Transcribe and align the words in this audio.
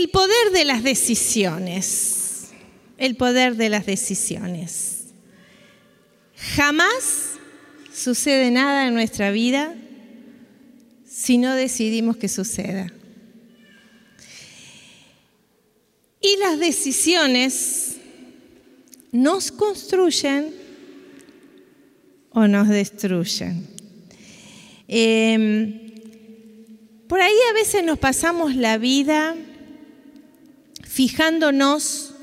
El 0.00 0.08
poder 0.08 0.52
de 0.54 0.64
las 0.64 0.82
decisiones. 0.82 2.48
El 2.96 3.16
poder 3.16 3.56
de 3.56 3.68
las 3.68 3.84
decisiones. 3.84 5.08
Jamás 6.56 7.32
sucede 7.92 8.50
nada 8.50 8.88
en 8.88 8.94
nuestra 8.94 9.30
vida 9.30 9.74
si 11.06 11.36
no 11.36 11.54
decidimos 11.54 12.16
que 12.16 12.28
suceda. 12.28 12.90
Y 16.22 16.36
las 16.38 16.58
decisiones 16.58 17.96
nos 19.12 19.52
construyen 19.52 20.54
o 22.30 22.48
nos 22.48 22.68
destruyen. 22.68 23.66
Em, 24.88 25.92
por 27.06 27.20
ahí 27.20 27.36
a 27.50 27.52
veces 27.52 27.84
nos 27.84 27.98
pasamos 27.98 28.56
la 28.56 28.78
vida 28.78 29.36
fijándonos 30.90 32.14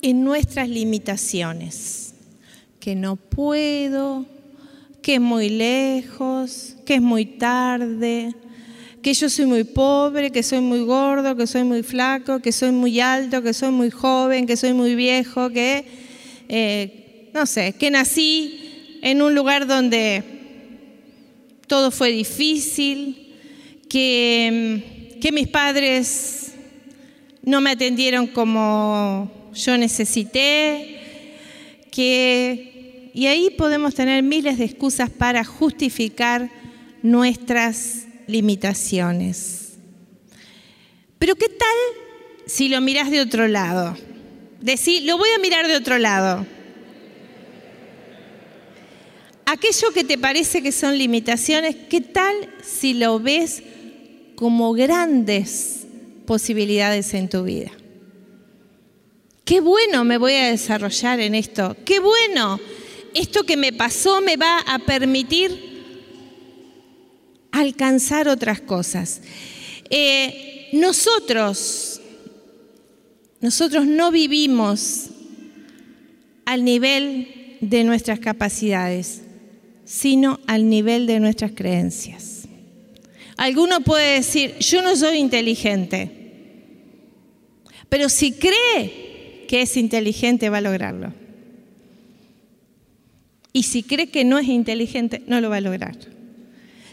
en 0.00 0.22
nuestras 0.22 0.68
limitaciones, 0.68 2.14
que 2.78 2.94
no 2.94 3.16
puedo, 3.16 4.26
que 5.02 5.14
es 5.14 5.20
muy 5.20 5.48
lejos, 5.48 6.76
que 6.86 6.94
es 6.94 7.02
muy 7.02 7.26
tarde, 7.26 8.32
que 9.02 9.12
yo 9.12 9.28
soy 9.28 9.46
muy 9.46 9.64
pobre, 9.64 10.30
que 10.30 10.44
soy 10.44 10.60
muy 10.60 10.84
gordo, 10.84 11.34
que 11.34 11.48
soy 11.48 11.64
muy 11.64 11.82
flaco, 11.82 12.38
que 12.38 12.52
soy 12.52 12.70
muy 12.70 13.00
alto, 13.00 13.42
que 13.42 13.52
soy 13.52 13.72
muy 13.72 13.90
joven, 13.90 14.46
que 14.46 14.56
soy 14.56 14.72
muy 14.72 14.94
viejo, 14.94 15.50
que, 15.50 15.84
eh, 16.48 17.28
no 17.34 17.44
sé, 17.44 17.72
que 17.72 17.90
nací 17.90 18.98
en 19.02 19.20
un 19.20 19.34
lugar 19.34 19.66
donde 19.66 20.22
todo 21.66 21.90
fue 21.90 22.12
difícil, 22.12 23.34
que, 23.88 25.18
que 25.20 25.32
mis 25.32 25.48
padres 25.48 26.39
no 27.42 27.60
me 27.60 27.70
atendieron 27.70 28.26
como 28.26 29.30
yo 29.54 29.76
necesité, 29.78 31.00
que, 31.90 33.10
y 33.14 33.26
ahí 33.26 33.50
podemos 33.50 33.94
tener 33.94 34.22
miles 34.22 34.58
de 34.58 34.64
excusas 34.64 35.10
para 35.10 35.44
justificar 35.44 36.50
nuestras 37.02 38.06
limitaciones. 38.26 39.78
Pero 41.18 41.34
¿qué 41.36 41.48
tal 41.48 41.68
si 42.46 42.68
lo 42.68 42.80
miras 42.80 43.10
de 43.10 43.20
otro 43.20 43.48
lado? 43.48 43.96
Decir, 44.60 45.04
lo 45.04 45.18
voy 45.18 45.28
a 45.34 45.38
mirar 45.38 45.66
de 45.66 45.76
otro 45.76 45.98
lado. 45.98 46.46
Aquello 49.46 49.92
que 49.92 50.04
te 50.04 50.16
parece 50.16 50.62
que 50.62 50.70
son 50.70 50.96
limitaciones, 50.96 51.74
¿qué 51.88 52.00
tal 52.00 52.34
si 52.62 52.94
lo 52.94 53.18
ves 53.18 53.62
como 54.36 54.72
grandes 54.72 55.79
posibilidades 56.26 57.14
en 57.14 57.28
tu 57.28 57.44
vida? 57.44 57.70
Qué 59.44 59.60
bueno 59.60 60.04
me 60.04 60.16
voy 60.16 60.34
a 60.34 60.50
desarrollar 60.50 61.18
en 61.20 61.34
esto. 61.34 61.76
Qué 61.84 61.98
bueno. 61.98 62.60
Esto 63.14 63.42
que 63.42 63.56
me 63.56 63.72
pasó 63.72 64.20
me 64.20 64.36
va 64.36 64.60
a 64.60 64.78
permitir 64.78 65.70
alcanzar 67.50 68.28
otras 68.28 68.60
cosas. 68.60 69.22
Eh, 69.90 70.68
nosotros, 70.72 72.00
nosotros 73.40 73.86
no 73.86 74.12
vivimos 74.12 75.06
al 76.44 76.64
nivel 76.64 77.58
de 77.60 77.82
nuestras 77.82 78.20
capacidades, 78.20 79.22
sino 79.84 80.38
al 80.46 80.68
nivel 80.68 81.08
de 81.08 81.18
nuestras 81.18 81.50
creencias. 81.52 82.46
Alguno 83.36 83.80
puede 83.80 84.14
decir, 84.14 84.56
yo 84.58 84.82
no 84.82 84.94
soy 84.94 85.16
inteligente, 85.18 86.19
pero 87.90 88.08
si 88.08 88.32
cree 88.32 89.44
que 89.46 89.62
es 89.62 89.76
inteligente 89.76 90.48
va 90.48 90.58
a 90.58 90.62
lograrlo. 90.62 91.12
Y 93.52 93.64
si 93.64 93.82
cree 93.82 94.08
que 94.08 94.24
no 94.24 94.38
es 94.38 94.46
inteligente, 94.46 95.22
no 95.26 95.40
lo 95.40 95.50
va 95.50 95.56
a 95.56 95.60
lograr. 95.60 95.96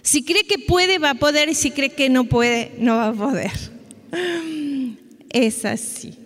Si 0.02 0.24
cree 0.24 0.44
que 0.46 0.58
puede, 0.58 0.98
va 0.98 1.12
a 1.12 1.16
poder, 1.16 1.50
y 1.50 1.54
si 1.54 1.70
cree 1.72 1.92
que 1.92 2.10
no 2.10 2.24
puede, 2.24 2.72
no 2.80 2.98
va 2.98 3.08
a 3.10 3.14
poder. 3.14 3.52
Es 5.30 5.66
así. 5.66 6.18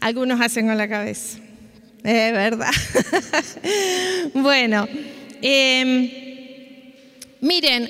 Algunos 0.00 0.40
hacen 0.40 0.66
con 0.66 0.76
la 0.76 0.88
cabeza. 0.88 1.38
Es 2.02 2.32
verdad. 2.32 2.72
bueno, 4.34 4.88
em, 5.40 6.10
miren, 7.40 7.88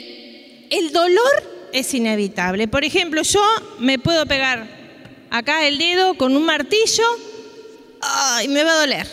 el 0.70 0.92
dolor 0.92 1.70
es 1.72 1.94
inevitable. 1.94 2.68
Por 2.68 2.84
ejemplo, 2.84 3.22
yo 3.22 3.40
me 3.80 3.98
puedo 3.98 4.26
pegar 4.26 4.81
acá 5.32 5.66
el 5.66 5.78
dedo 5.78 6.14
con 6.14 6.36
un 6.36 6.44
martillo 6.44 7.04
y 8.44 8.48
me 8.48 8.62
va 8.64 8.74
a 8.74 8.80
doler. 8.80 9.06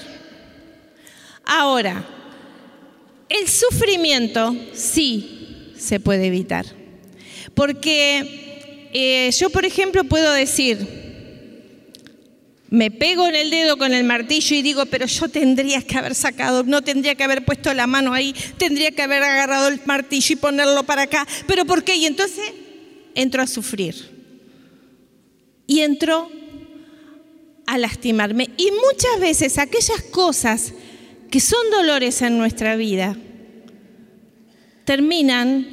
Ahora, 1.46 2.06
el 3.30 3.48
sufrimiento, 3.48 4.54
sí, 4.74 5.74
se 5.78 6.00
puede 6.02 6.28
evitar. 6.28 6.66
Porque 7.56 8.90
eh, 8.94 9.32
yo, 9.32 9.50
por 9.50 9.64
ejemplo, 9.64 10.04
puedo 10.04 10.34
decir, 10.34 10.78
me 12.70 12.92
pego 12.92 13.28
en 13.28 13.36
el 13.36 13.50
dedo 13.50 13.78
con 13.78 13.94
el 13.94 14.04
martillo 14.04 14.58
y 14.58 14.62
digo, 14.62 14.86
pero 14.88 15.06
yo 15.06 15.30
tendría 15.30 15.82
que 15.82 15.98
haber 15.98 16.16
sacado, 16.16 16.64
no 16.64 16.82
tendría 16.82 17.16
que 17.16 17.24
haber 17.24 17.46
puesto 17.46 17.74
la 17.74 17.88
mano 17.88 18.14
ahí, 18.14 18.36
tendría 18.58 18.92
que 18.92 19.02
haber 19.02 19.24
agarrado 19.24 19.70
el 19.70 19.80
martillo 19.86 20.34
y 20.34 20.36
ponerlo 20.36 20.84
para 20.84 21.04
acá. 21.04 21.26
¿Pero 21.48 21.66
por 21.66 21.86
qué? 21.86 21.96
Y 21.96 22.06
entonces 22.06 22.52
entro 23.16 23.42
a 23.42 23.48
sufrir. 23.48 24.19
Y 25.70 25.82
entro 25.82 26.30
a 27.68 27.78
lastimarme. 27.78 28.50
Y 28.58 28.72
muchas 28.72 29.20
veces 29.20 29.60
aquellas 29.60 30.02
cosas 30.10 30.74
que 31.30 31.40
son 31.40 31.60
dolores 31.70 32.24
en 32.24 32.40
nuestra 32.40 32.76
vida, 32.76 33.16
terminan 34.84 35.68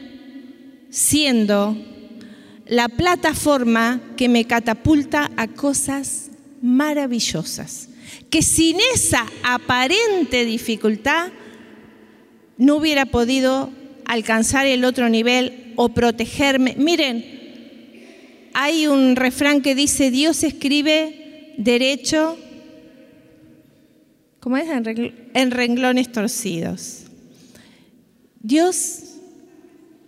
siendo 0.90 1.74
la 2.66 2.90
plataforma 2.90 4.02
que 4.18 4.28
me 4.28 4.44
catapulta 4.44 5.30
a 5.38 5.48
cosas 5.48 6.30
maravillosas, 6.60 7.88
que 8.28 8.42
sin 8.42 8.76
esa 8.94 9.26
aparente 9.42 10.44
dificultad 10.44 11.28
no 12.58 12.76
hubiera 12.76 13.06
podido 13.06 13.70
alcanzar 14.04 14.66
el 14.66 14.84
otro 14.84 15.08
nivel 15.08 15.72
o 15.76 15.88
protegerme. 15.88 16.74
Miren, 16.76 17.35
hay 18.58 18.86
un 18.86 19.16
refrán 19.16 19.60
que 19.60 19.74
dice, 19.74 20.10
Dios 20.10 20.42
escribe 20.42 21.52
derecho, 21.58 22.38
¿cómo 24.40 24.56
es? 24.56 24.66
En 25.34 25.50
renglones 25.50 26.10
torcidos. 26.10 27.02
Dios 28.40 29.00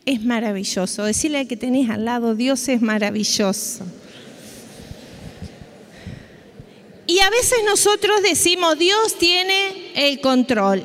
es 0.06 0.24
maravilloso. 0.24 1.04
Decirle 1.04 1.40
al 1.40 1.46
que 1.46 1.58
tenés 1.58 1.90
al 1.90 2.06
lado, 2.06 2.34
Dios 2.34 2.66
es 2.68 2.80
maravilloso. 2.80 3.84
Y 7.06 7.20
a 7.20 7.28
veces 7.28 7.58
nosotros 7.66 8.22
decimos, 8.22 8.78
Dios 8.78 9.18
tiene 9.18 9.92
el 9.94 10.22
control. 10.22 10.84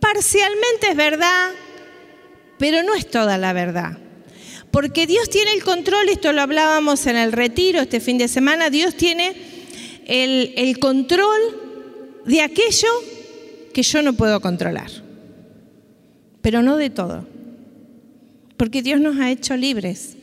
Parcialmente 0.00 0.88
es 0.90 0.96
verdad, 0.96 1.50
pero 2.58 2.82
no 2.82 2.92
es 2.96 3.08
toda 3.08 3.38
la 3.38 3.52
verdad. 3.52 4.09
Porque 4.70 5.06
Dios 5.06 5.28
tiene 5.28 5.52
el 5.52 5.64
control, 5.64 6.08
esto 6.08 6.32
lo 6.32 6.42
hablábamos 6.42 7.06
en 7.06 7.16
el 7.16 7.32
retiro 7.32 7.80
este 7.80 8.00
fin 8.00 8.18
de 8.18 8.28
semana, 8.28 8.70
Dios 8.70 8.94
tiene 8.94 9.34
el, 10.06 10.78
control 10.78 11.40
de 12.24 12.40
aquello 12.42 12.88
que 13.72 13.82
yo 13.82 14.02
no 14.02 14.12
puedo 14.12 14.40
controlar 14.40 14.90
pero 16.42 16.62
no 16.62 16.76
de 16.76 16.90
todo, 16.90 17.26
porque 18.56 18.82
Dios 18.82 19.00
nos 19.00 19.18
ha 19.18 19.30
hecho 19.30 19.56
libres. 19.56 20.16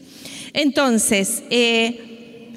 Entonces, 0.54 1.44
eh, 1.50 2.54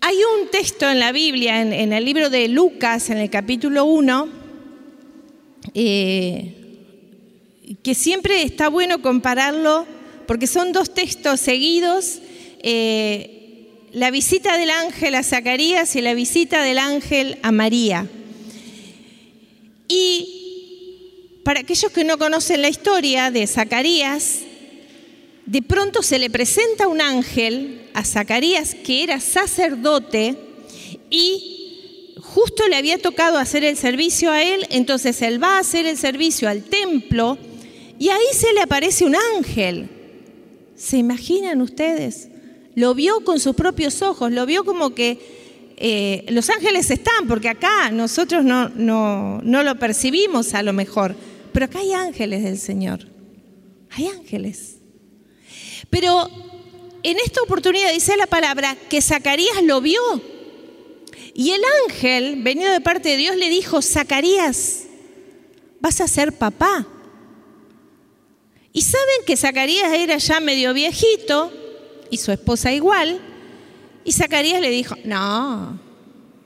hay 0.00 0.16
un 0.16 0.50
texto 0.50 0.88
en 0.88 0.98
la 0.98 1.12
Biblia, 1.12 1.62
en, 1.62 1.92
el 1.92 2.04
libro 2.04 2.30
de 2.30 2.48
Lucas, 2.48 3.10
en 3.10 3.18
el 3.18 3.30
capítulo 3.30 3.84
1, 3.84 4.28
eh, 5.74 6.54
que 7.82 7.94
siempre 7.94 8.42
está 8.42 8.68
bueno 8.68 9.00
compararlo, 9.02 9.86
porque 10.30 10.46
son 10.46 10.70
dos 10.70 10.94
textos 10.94 11.40
seguidos, 11.40 12.20
eh, 12.62 13.88
la 13.90 14.12
visita 14.12 14.56
del 14.58 14.70
ángel 14.70 15.16
a 15.16 15.24
Zacarías 15.24 15.96
y 15.96 16.02
la 16.02 16.14
visita 16.14 16.62
del 16.62 16.78
ángel 16.78 17.40
a 17.42 17.50
María. 17.50 18.06
Y 19.88 21.40
para 21.42 21.58
aquellos 21.58 21.90
que 21.90 22.04
no 22.04 22.16
conocen 22.16 22.62
la 22.62 22.68
historia 22.68 23.32
de 23.32 23.44
Zacarías, 23.48 24.42
de 25.46 25.62
pronto 25.62 26.00
se 26.00 26.20
le 26.20 26.30
presenta 26.30 26.86
un 26.86 27.00
ángel 27.00 27.90
a 27.92 28.04
Zacarías 28.04 28.76
que 28.76 29.02
era 29.02 29.18
sacerdote 29.18 30.36
y 31.10 32.14
justo 32.20 32.68
le 32.68 32.76
había 32.76 32.98
tocado 32.98 33.36
hacer 33.36 33.64
el 33.64 33.76
servicio 33.76 34.30
a 34.30 34.44
él, 34.44 34.64
entonces 34.70 35.22
él 35.22 35.42
va 35.42 35.56
a 35.56 35.58
hacer 35.58 35.86
el 35.86 35.98
servicio 35.98 36.48
al 36.48 36.62
templo 36.62 37.36
y 37.98 38.10
ahí 38.10 38.26
se 38.32 38.52
le 38.52 38.60
aparece 38.60 39.04
un 39.04 39.16
ángel. 39.34 39.96
¿Se 40.80 40.96
imaginan 40.96 41.60
ustedes? 41.60 42.28
Lo 42.74 42.94
vio 42.94 43.22
con 43.22 43.38
sus 43.38 43.54
propios 43.54 44.00
ojos, 44.00 44.32
lo 44.32 44.46
vio 44.46 44.64
como 44.64 44.94
que 44.94 45.18
eh, 45.76 46.24
los 46.30 46.48
ángeles 46.48 46.90
están, 46.90 47.28
porque 47.28 47.50
acá 47.50 47.90
nosotros 47.90 48.44
no, 48.44 48.70
no, 48.70 49.42
no 49.42 49.62
lo 49.62 49.78
percibimos 49.78 50.54
a 50.54 50.62
lo 50.62 50.72
mejor, 50.72 51.14
pero 51.52 51.66
acá 51.66 51.80
hay 51.80 51.92
ángeles 51.92 52.44
del 52.44 52.58
Señor. 52.58 53.06
Hay 53.90 54.06
ángeles. 54.06 54.76
Pero 55.90 56.26
en 57.02 57.18
esta 57.18 57.42
oportunidad 57.42 57.92
dice 57.92 58.16
la 58.16 58.26
palabra 58.26 58.74
que 58.88 59.02
Zacarías 59.02 59.62
lo 59.62 59.82
vio. 59.82 60.00
Y 61.34 61.50
el 61.50 61.60
ángel, 61.84 62.42
venido 62.42 62.72
de 62.72 62.80
parte 62.80 63.10
de 63.10 63.16
Dios, 63.18 63.36
le 63.36 63.50
dijo, 63.50 63.82
Zacarías, 63.82 64.84
vas 65.78 66.00
a 66.00 66.08
ser 66.08 66.32
papá. 66.32 66.88
Y 68.72 68.82
saben 68.82 69.24
que 69.26 69.36
Zacarías 69.36 69.92
era 69.92 70.16
ya 70.18 70.40
medio 70.40 70.72
viejito 70.72 71.52
y 72.10 72.18
su 72.18 72.32
esposa 72.32 72.72
igual. 72.72 73.20
Y 74.04 74.12
Zacarías 74.12 74.60
le 74.60 74.70
dijo, 74.70 74.94
no, 75.04 75.78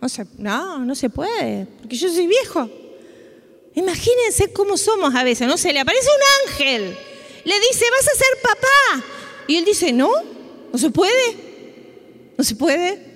no 0.00 0.08
se, 0.08 0.26
no, 0.38 0.78
no 0.78 0.94
se 0.94 1.10
puede, 1.10 1.66
porque 1.80 1.96
yo 1.96 2.08
soy 2.08 2.26
viejo. 2.26 2.68
Imagínense 3.74 4.52
cómo 4.52 4.76
somos 4.76 5.14
a 5.14 5.24
veces, 5.24 5.46
¿no? 5.48 5.56
Se 5.56 5.72
le 5.72 5.80
aparece 5.80 6.08
un 6.08 6.50
ángel, 6.50 6.96
le 7.44 7.54
dice, 7.60 7.84
vas 7.90 8.08
a 8.08 8.16
ser 8.16 8.42
papá. 8.42 9.06
Y 9.46 9.56
él 9.56 9.64
dice, 9.64 9.92
no, 9.92 10.10
no 10.72 10.78
se 10.78 10.90
puede, 10.90 12.32
no 12.38 12.44
se 12.44 12.56
puede. 12.56 13.14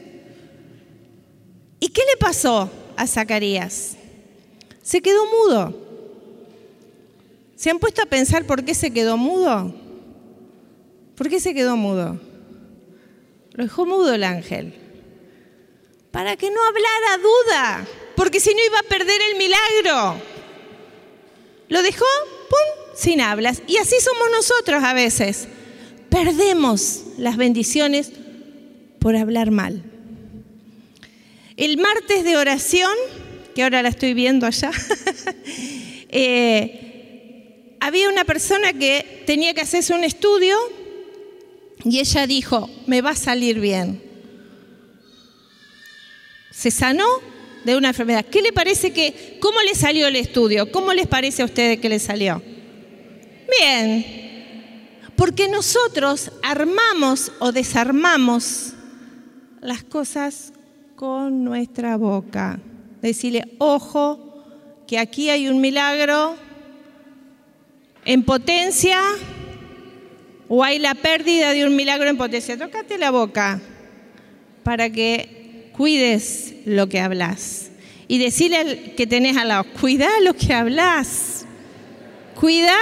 ¿Y 1.81 1.89
qué 1.89 2.03
le 2.11 2.17
pasó 2.19 2.71
a 2.97 3.07
Zacarías? 3.07 3.97
Se 4.83 5.01
quedó 5.01 5.25
mudo. 5.27 5.88
¿Se 7.59 7.71
han 7.71 7.81
puesto 7.81 8.01
a 8.01 8.07
pensar 8.07 8.45
por 8.47 8.65
qué 8.65 8.73
se 8.73 8.93
quedó 8.93 9.17
mudo? 9.17 9.75
¿Por 11.17 11.29
qué 11.29 11.41
se 11.41 11.55
quedó 11.55 11.77
mudo? 11.77 12.21
Lo 13.51 13.65
dejó 13.65 13.85
mudo 13.85 14.15
el 14.15 14.23
ángel. 14.23 14.75
Para 16.13 16.37
que 16.37 16.53
no 16.53 16.61
hablara 16.65 17.19
duda, 17.21 17.89
porque 18.15 18.39
si 18.39 18.55
no 18.55 18.61
iba 18.65 18.79
a 18.79 18.85
perder 18.85 19.21
el 19.33 19.39
milagro. 19.39 20.23
Lo 21.69 21.83
dejó, 21.83 22.05
¡pum!, 22.49 22.95
sin 22.95 23.21
hablas. 23.21 23.61
Y 23.67 23.79
así 23.79 23.97
somos 23.99 24.31
nosotros 24.31 24.85
a 24.85 24.95
veces. 24.95 25.49
Perdemos 26.11 27.03
las 27.19 27.37
bendiciones 27.37 28.13
por 29.01 29.17
hablar 29.17 29.51
mal. 29.51 29.83
El 31.57 31.77
martes 31.79 32.23
de 32.23 32.37
oración, 32.37 32.93
que 33.57 33.65
ahora 33.65 33.83
la 33.83 33.89
estoy 33.89 34.15
viendo 34.15 34.47
allá, 34.47 34.71
eh, 36.09 36.88
había 37.81 38.09
una 38.09 38.25
persona 38.25 38.73
que 38.73 39.23
tenía 39.27 39.55
que 39.55 39.61
hacerse 39.61 39.95
un 39.95 40.05
estudio 40.05 40.57
y 41.85 42.01
ella 42.01 42.27
dijo, 42.27 42.69
me 42.87 43.01
va 43.01 43.11
a 43.11 43.17
salir 43.17 43.61
bien. 43.61 44.03
Se 46.51 46.71
sanó 46.71 47.07
de 47.65 47.77
una 47.77 47.89
enfermedad. 47.89 48.25
¿Qué 48.25 48.43
le 48.43 48.53
parece 48.53 48.93
que, 48.93 49.39
cómo 49.41 49.61
le 49.63 49.75
salió 49.75 50.07
el 50.07 50.17
estudio? 50.17 50.73
¿Cómo 50.73 50.93
les 50.93 51.07
parece 51.07 51.43
a 51.43 51.45
ustedes 51.45 51.79
que 51.79 51.89
le 51.89 51.99
salió? 51.99 52.43
Bien, 53.61 54.19
porque 55.17 55.49
nosotros 55.49 56.33
armamos 56.43 57.33
o 57.39 57.53
desarmamos 57.53 58.73
las 59.61 59.85
cosas 59.85 60.53
con 60.97 61.45
nuestra 61.45 61.97
boca. 61.97 62.61
Decirle, 63.03 63.55
ojo, 63.59 64.29
que 64.87 64.99
aquí 64.99 65.31
hay 65.31 65.49
un 65.49 65.61
milagro, 65.61 66.37
en 68.09 68.23
potencia 68.23 69.03
o 70.49 70.65
hay 70.65 70.79
la 70.79 70.95
pérdida 70.95 71.53
de 71.53 71.67
un 71.67 71.77
milagro 71.77 72.09
en 72.09 72.17
potencia. 72.17 72.57
Tócate 72.57 72.97
la 72.97 73.11
boca 73.11 73.61
para 74.63 74.89
que 74.89 75.69
cuides 75.77 76.55
lo 76.65 76.89
que 76.89 77.01
hablas. 77.01 77.69
Y 78.09 78.17
decirle 78.17 78.57
al 78.57 78.95
que 78.95 79.07
tenés 79.07 79.37
al 79.37 79.49
lado, 79.49 79.67
cuida 79.79 80.09
lo 80.23 80.33
que 80.33 80.55
hablas. 80.55 81.45
Cuida. 82.35 82.79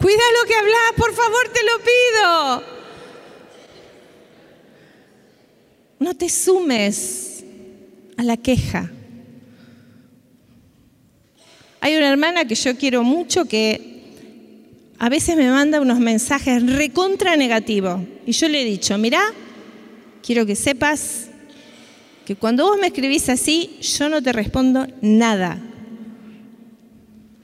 Cuida 0.00 0.22
lo 0.40 0.48
que 0.48 0.54
hablas, 0.54 0.92
por 0.96 1.12
favor, 1.12 1.48
te 1.52 1.60
lo 1.64 1.78
pido. 1.82 2.74
No 5.98 6.14
te 6.14 6.28
sumes 6.28 7.44
a 8.16 8.22
la 8.22 8.36
queja. 8.36 8.92
Hay 11.84 11.94
una 11.96 12.08
hermana 12.08 12.46
que 12.46 12.54
yo 12.54 12.78
quiero 12.78 13.02
mucho 13.02 13.44
que 13.44 14.00
a 14.98 15.10
veces 15.10 15.36
me 15.36 15.50
manda 15.50 15.82
unos 15.82 16.00
mensajes 16.00 16.62
recontra 16.62 17.36
negativos. 17.36 18.00
Y 18.24 18.32
yo 18.32 18.48
le 18.48 18.62
he 18.62 18.64
dicho, 18.64 18.96
mira, 18.96 19.20
quiero 20.22 20.46
que 20.46 20.56
sepas 20.56 21.26
que 22.24 22.36
cuando 22.36 22.64
vos 22.64 22.78
me 22.80 22.86
escribís 22.86 23.28
así, 23.28 23.76
yo 23.82 24.08
no 24.08 24.22
te 24.22 24.32
respondo 24.32 24.86
nada. 25.02 25.60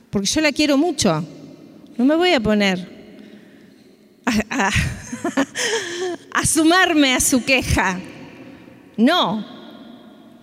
Porque 0.08 0.26
yo 0.26 0.40
la 0.40 0.52
quiero 0.52 0.78
mucho. 0.78 1.22
No 1.98 2.06
me 2.06 2.14
voy 2.14 2.32
a 2.32 2.40
poner 2.40 2.88
a 4.48 6.46
sumarme 6.46 7.12
a 7.12 7.20
su 7.20 7.44
queja. 7.44 8.00
No, 8.96 9.44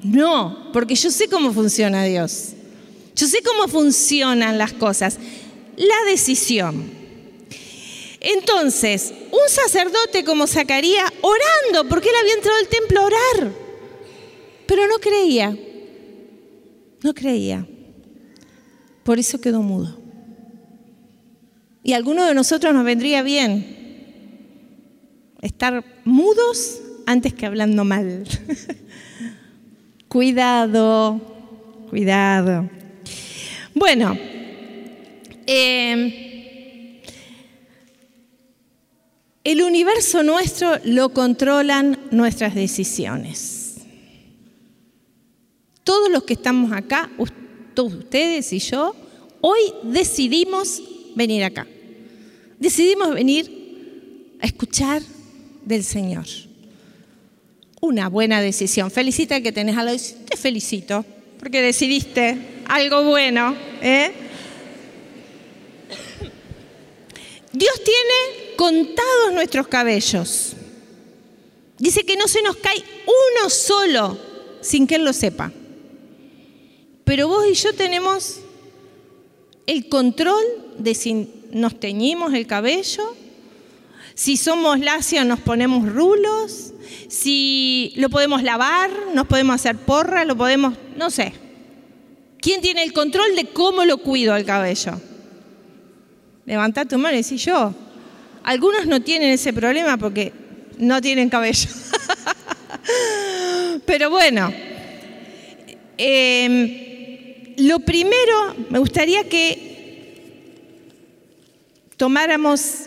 no, 0.04 0.70
porque 0.72 0.94
yo 0.94 1.10
sé 1.10 1.28
cómo 1.28 1.52
funciona 1.52 2.04
Dios. 2.04 2.54
Yo 3.18 3.28
sé 3.28 3.42
cómo 3.42 3.68
funcionan 3.68 4.58
las 4.60 4.74
cosas. 4.74 5.18
La 5.76 6.10
decisión. 6.10 6.92
Entonces, 8.20 9.14
un 9.32 9.50
sacerdote 9.50 10.24
como 10.24 10.48
Zacarías 10.48 11.12
orando, 11.22 11.90
porque 11.90 12.10
él 12.10 12.16
había 12.22 12.34
entrado 12.34 12.58
al 12.60 12.68
templo 12.68 13.00
a 13.00 13.06
orar, 13.06 13.52
pero 14.68 14.88
no 14.88 14.98
creía, 15.00 15.58
no 17.04 17.14
creía. 17.14 17.68
Por 19.04 19.20
eso 19.20 19.40
quedó 19.40 19.62
mudo. 19.62 19.98
Y 21.84 21.94
a 21.94 21.98
alguno 21.98 22.26
de 22.26 22.34
nosotros 22.34 22.74
nos 22.74 22.84
vendría 22.84 23.22
bien 23.22 23.78
estar 25.42 25.84
mudos 26.04 26.82
antes 27.06 27.34
que 27.34 27.46
hablando 27.46 27.86
mal. 27.86 28.28
cuidado, 30.08 31.22
cuidado. 31.90 32.77
Bueno, 33.80 34.18
eh, 35.46 37.00
el 39.44 39.62
universo 39.62 40.24
nuestro 40.24 40.80
lo 40.84 41.10
controlan 41.10 42.00
nuestras 42.10 42.56
decisiones. 42.56 43.76
Todos 45.84 46.10
los 46.10 46.24
que 46.24 46.34
estamos 46.34 46.72
acá, 46.72 47.12
todos 47.76 47.94
ustedes 47.94 48.52
y 48.52 48.58
yo, 48.58 48.96
hoy 49.42 49.60
decidimos 49.84 50.82
venir 51.14 51.44
acá. 51.44 51.68
Decidimos 52.58 53.14
venir 53.14 54.38
a 54.42 54.48
escuchar 54.48 55.04
del 55.66 55.84
Señor. 55.84 56.26
Una 57.80 58.10
buena 58.10 58.42
decisión. 58.42 58.90
Felicita 58.90 59.40
que 59.40 59.52
tenés 59.52 59.78
a 59.78 59.84
la 59.84 59.92
Te 59.92 60.36
felicito 60.36 61.06
porque 61.38 61.62
decidiste 61.62 62.57
algo 62.68 63.04
bueno. 63.04 63.56
¿eh? 63.82 64.12
Dios 67.52 67.74
tiene 67.84 68.56
contados 68.56 69.34
nuestros 69.34 69.68
cabellos. 69.68 70.54
Dice 71.80 72.04
que 72.04 72.18
no 72.18 72.28
se 72.28 72.42
nos 72.42 72.58
cae 72.58 72.84
uno 73.06 73.50
solo 73.50 74.18
sin 74.62 74.88
que 74.88 74.96
Él 74.96 75.06
lo 75.06 75.14
sepa. 75.14 75.52
Pero 77.04 77.28
vos 77.28 77.46
y 77.50 77.54
yo 77.54 77.74
tenemos 77.74 78.40
el 79.66 79.88
control 79.90 80.44
de 80.78 80.94
si 80.94 81.30
nos 81.52 81.80
teñimos 81.80 82.34
el 82.34 82.48
cabello, 82.48 83.16
si 84.14 84.36
somos 84.36 84.80
lacios 84.80 85.26
nos 85.26 85.40
ponemos 85.40 85.88
rulos, 85.88 86.74
si 87.08 87.94
lo 87.96 88.10
podemos 88.10 88.44
lavar, 88.44 88.90
nos 89.14 89.28
podemos 89.28 89.56
hacer 89.56 89.78
porra, 89.78 90.26
lo 90.26 90.36
podemos, 90.36 90.74
no 90.96 91.10
sé. 91.10 91.47
¿Quién 92.48 92.62
tiene 92.62 92.82
el 92.82 92.94
control 92.94 93.36
de 93.36 93.48
cómo 93.48 93.84
lo 93.84 93.98
cuido 93.98 94.34
al 94.34 94.46
cabello? 94.46 94.94
Levanta 96.46 96.86
tu 96.86 96.98
mano 96.98 97.18
y 97.18 97.22
decís 97.22 97.44
yo. 97.44 97.76
Algunos 98.42 98.86
no 98.86 99.02
tienen 99.02 99.32
ese 99.32 99.52
problema 99.52 99.98
porque 99.98 100.32
no 100.78 101.02
tienen 101.02 101.28
cabello. 101.28 101.70
Pero 103.86 104.10
bueno, 104.10 104.54
em, 105.98 107.54
lo 107.58 107.80
primero, 107.82 108.56
me 108.70 108.80
gustaría 108.80 109.28
que 109.28 110.56
tomáramos 111.98 112.86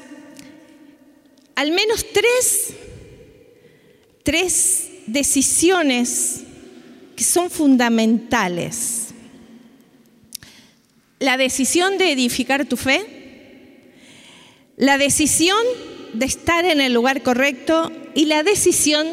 al 1.55 1.71
menos 1.73 2.07
tres, 2.14 2.73
tres 4.23 4.88
decisiones 5.07 6.45
que 7.14 7.25
son 7.25 7.50
fundamentales 7.50 9.10
la 11.21 11.37
decisión 11.37 11.99
de 11.99 12.12
edificar 12.12 12.67
tu 12.67 12.77
fe, 12.77 13.07
la 14.77 14.99
decisión 14.99 15.62
de 16.15 16.27
estar 16.27 16.65
en 16.65 16.81
el 16.81 16.93
lugar 16.93 17.23
correcto 17.23 17.93
y 18.15 18.25
la 18.25 18.43
decisión 18.43 19.07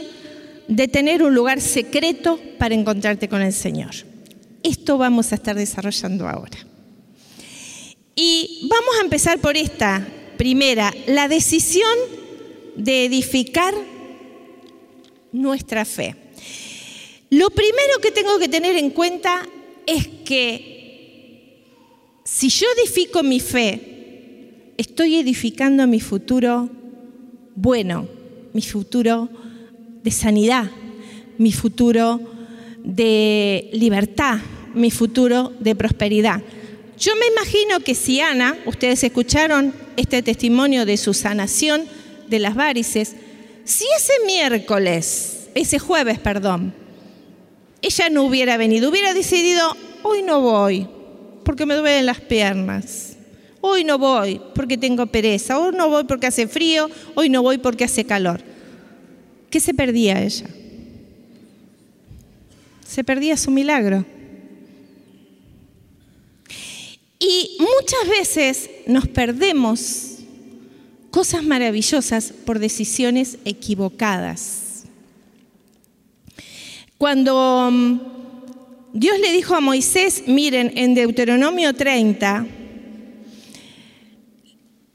de 0.68 0.88
tener 0.88 1.22
un 1.22 1.36
lugar 1.36 1.62
secreto 1.62 2.40
para 2.58 2.74
encontrarte 2.74 3.28
con 3.28 3.42
el 3.42 3.54
Señor. 3.54 3.92
Esto 4.64 4.98
vamos 4.98 5.32
a 5.32 5.36
estar 5.36 5.56
desarrollando 5.56 6.28
ahora. 6.28 6.58
Y 8.16 8.68
vamos 8.70 8.96
a 9.00 9.04
empezar 9.04 9.40
por 9.40 9.56
esta 9.58 10.08
primera, 10.38 10.94
la 11.08 11.28
decisión 11.28 11.98
de 12.76 13.06
edificar 13.06 13.74
nuestra 15.32 15.86
fe. 15.86 16.16
Lo 17.30 17.50
primero 17.50 18.00
que 18.02 18.12
tengo 18.12 18.40
que 18.40 18.48
tener 18.48 18.78
en 18.78 18.92
cuenta 18.92 19.48
es 19.86 20.08
que 20.26 20.77
si 22.28 22.50
yo 22.50 22.68
edifico 22.78 23.24
mi 23.24 23.40
fe, 23.40 24.74
estoy 24.78 25.16
edificando 25.16 25.88
mi 25.88 26.02
futuro 26.02 26.70
bueno, 27.56 28.08
mi 28.52 28.62
futuro 28.62 29.30
de 30.04 30.12
sanidad, 30.12 30.70
mi 31.38 31.54
futuro 31.54 32.20
de 32.84 33.70
libertad, 33.72 34.40
mi 34.74 34.92
futuro 34.92 35.54
de 35.62 35.74
prosperidad. 35.74 36.42
Yo 37.00 37.14
me 37.16 37.28
imagino 37.28 37.80
que 37.80 37.96
si 37.96 38.20
Ana, 38.20 38.58
ustedes 38.66 39.06
escucharon 39.06 39.74
este 39.96 40.22
testimonio 40.22 40.86
de 40.86 40.98
su 40.98 41.14
sanación 41.14 41.86
de 42.28 42.40
las 42.40 42.56
varices, 42.56 43.16
si 43.64 43.86
ese 43.98 44.14
miércoles, 44.26 45.48
ese 45.56 45.80
jueves, 45.80 46.20
perdón, 46.20 46.74
ella 47.82 48.10
no 48.10 48.24
hubiera 48.24 48.58
venido, 48.58 48.90
hubiera 48.90 49.14
decidido, 49.14 49.78
hoy 50.04 50.24
no 50.24 50.42
voy, 50.42 50.88
porque 51.48 51.66
me 51.66 51.76
duelen 51.76 52.06
las 52.06 52.20
piernas. 52.20 53.16
Hoy 53.62 53.86
no 53.86 53.98
voy 53.98 54.42
porque 54.54 54.78
tengo 54.78 55.06
pereza, 55.08 55.58
hoy 55.58 55.74
no 55.74 55.88
voy 55.88 56.04
porque 56.04 56.28
hace 56.28 56.46
frío, 56.46 56.90
hoy 57.16 57.30
no 57.30 57.42
voy 57.42 57.58
porque 57.58 57.86
hace 57.86 58.04
calor. 58.04 58.42
¿Qué 59.50 59.62
se 59.62 59.74
perdía 59.74 60.22
ella? 60.22 60.46
Se 62.86 63.02
perdía 63.02 63.38
su 63.38 63.50
milagro. 63.50 64.04
Y 67.18 67.58
muchas 67.60 68.10
veces 68.10 68.70
nos 68.86 69.08
perdemos 69.08 70.18
cosas 71.12 71.46
maravillosas 71.46 72.34
por 72.46 72.60
decisiones 72.60 73.38
equivocadas. 73.46 74.84
Cuando 76.98 77.70
mm, 77.72 78.17
Dios 79.00 79.20
le 79.20 79.32
dijo 79.32 79.54
a 79.54 79.62
Moisés, 79.62 80.24
miren, 80.26 80.74
en 80.76 80.96
Deuteronomio 80.96 81.72
30, 81.76 82.48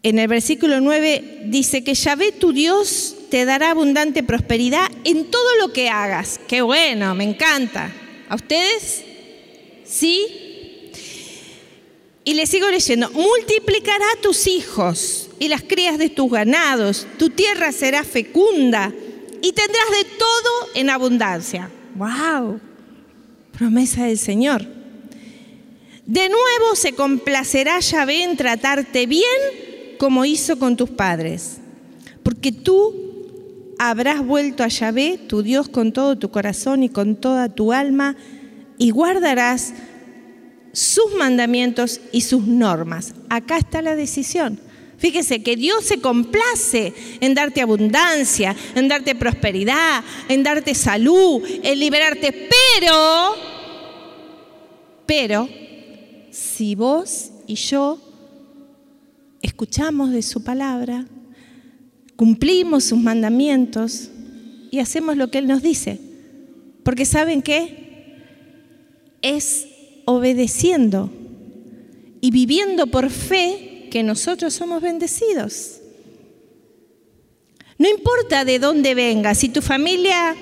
en 0.03 0.19
el 0.19 0.27
versículo 0.27 0.81
9 0.81 1.43
dice 1.45 1.85
que 1.85 1.95
Yahvé 1.95 2.33
tu 2.33 2.53
Dios 2.53 3.15
te 3.31 3.45
dará 3.45 3.71
abundante 3.71 4.25
prosperidad 4.25 4.91
en 5.05 5.31
todo 5.31 5.57
lo 5.61 5.73
que 5.73 5.89
hagas. 5.89 6.41
Qué 6.49 6.63
bueno, 6.63 7.15
me 7.15 7.23
encanta. 7.23 7.93
¿A 8.29 8.35
ustedes? 8.35 9.05
¿Sí? 9.85 10.91
Y 12.25 12.35
le 12.35 12.47
sigo 12.47 12.69
leyendo, 12.71 13.09
multiplicará 13.11 14.07
tus 14.21 14.49
hijos 14.49 15.31
y 15.39 15.47
las 15.47 15.63
crías 15.63 15.97
de 15.99 16.11
tus 16.11 16.29
ganados, 16.29 17.07
tu 17.21 17.31
tierra 17.31 17.71
será 17.71 18.03
fecunda 18.03 18.93
y 19.41 19.53
tendrás 19.53 19.91
de 19.93 20.05
todo 20.19 20.69
en 20.75 20.91
abundancia. 20.91 21.71
¡Wow! 21.95 22.72
Promesa 23.63 24.07
del 24.07 24.19
Señor. 24.19 24.67
De 26.05 26.29
nuevo 26.29 26.75
se 26.75 26.95
complacerá 26.95 27.79
Yahvé 27.79 28.25
en 28.25 28.37
tratarte 28.37 29.07
bien 29.07 29.23
como 30.01 30.25
hizo 30.25 30.59
con 30.59 30.77
tus 30.77 30.91
padres, 30.91 31.59
porque 32.25 32.51
tú 32.51 32.93
habrás 33.79 34.27
vuelto 34.27 34.65
a 34.65 34.67
Yahvé, 34.67 35.17
tu 35.29 35.45
Dios, 35.45 35.69
con 35.69 35.93
todo 35.93 36.19
tu 36.19 36.33
corazón 36.33 36.83
y 36.83 36.89
con 36.89 37.15
toda 37.15 37.51
tu 37.51 37.73
alma, 37.73 38.17
y 38.79 38.91
guardarás 38.91 39.75
sus 40.73 41.15
mandamientos 41.17 42.01
y 42.11 42.23
sus 42.23 42.45
normas. 42.45 43.15
Acá 43.29 43.59
está 43.59 43.81
la 43.81 43.95
decisión. 43.95 44.59
Fíjese 44.99 45.45
que 45.45 45.55
Dios 45.55 45.85
se 45.85 46.01
complace 46.01 46.93
en 47.21 47.35
darte 47.35 47.61
abundancia, 47.61 48.57
en 48.75 48.89
darte 48.89 49.15
prosperidad, 49.15 50.03
en 50.29 50.43
darte 50.43 50.75
salud, 50.75 51.43
en 51.63 51.79
liberarte, 51.79 52.49
pero, 52.81 53.52
pero, 55.15 55.47
si 56.31 56.75
vos 56.75 57.33
y 57.47 57.57
yo 57.57 58.01
escuchamos 59.43 60.11
de 60.11 60.23
su 60.23 60.43
palabra, 60.43 61.07
cumplimos 62.17 62.85
sus 62.85 62.99
mandamientos 62.99 64.09
y 64.71 64.79
hacemos 64.79 65.19
lo 65.19 65.31
que 65.31 65.37
Él 65.37 65.49
nos 65.49 65.63
dice. 65.63 66.01
Porque 66.83 67.05
¿saben 67.05 67.43
qué? 67.43 68.17
Es 69.21 69.69
obedeciendo 70.07 71.13
y 72.23 72.31
viviendo 72.31 72.87
por 72.87 73.11
fe 73.11 73.89
que 73.91 74.03
nosotros 74.03 74.55
somos 74.55 74.81
bendecidos. 74.81 75.83
No 77.77 77.87
importa 77.87 78.47
de 78.47 78.59
dónde 78.59 78.95
vengas, 78.95 79.37
si 79.37 79.51
tu 79.51 79.61
familia 79.61 80.35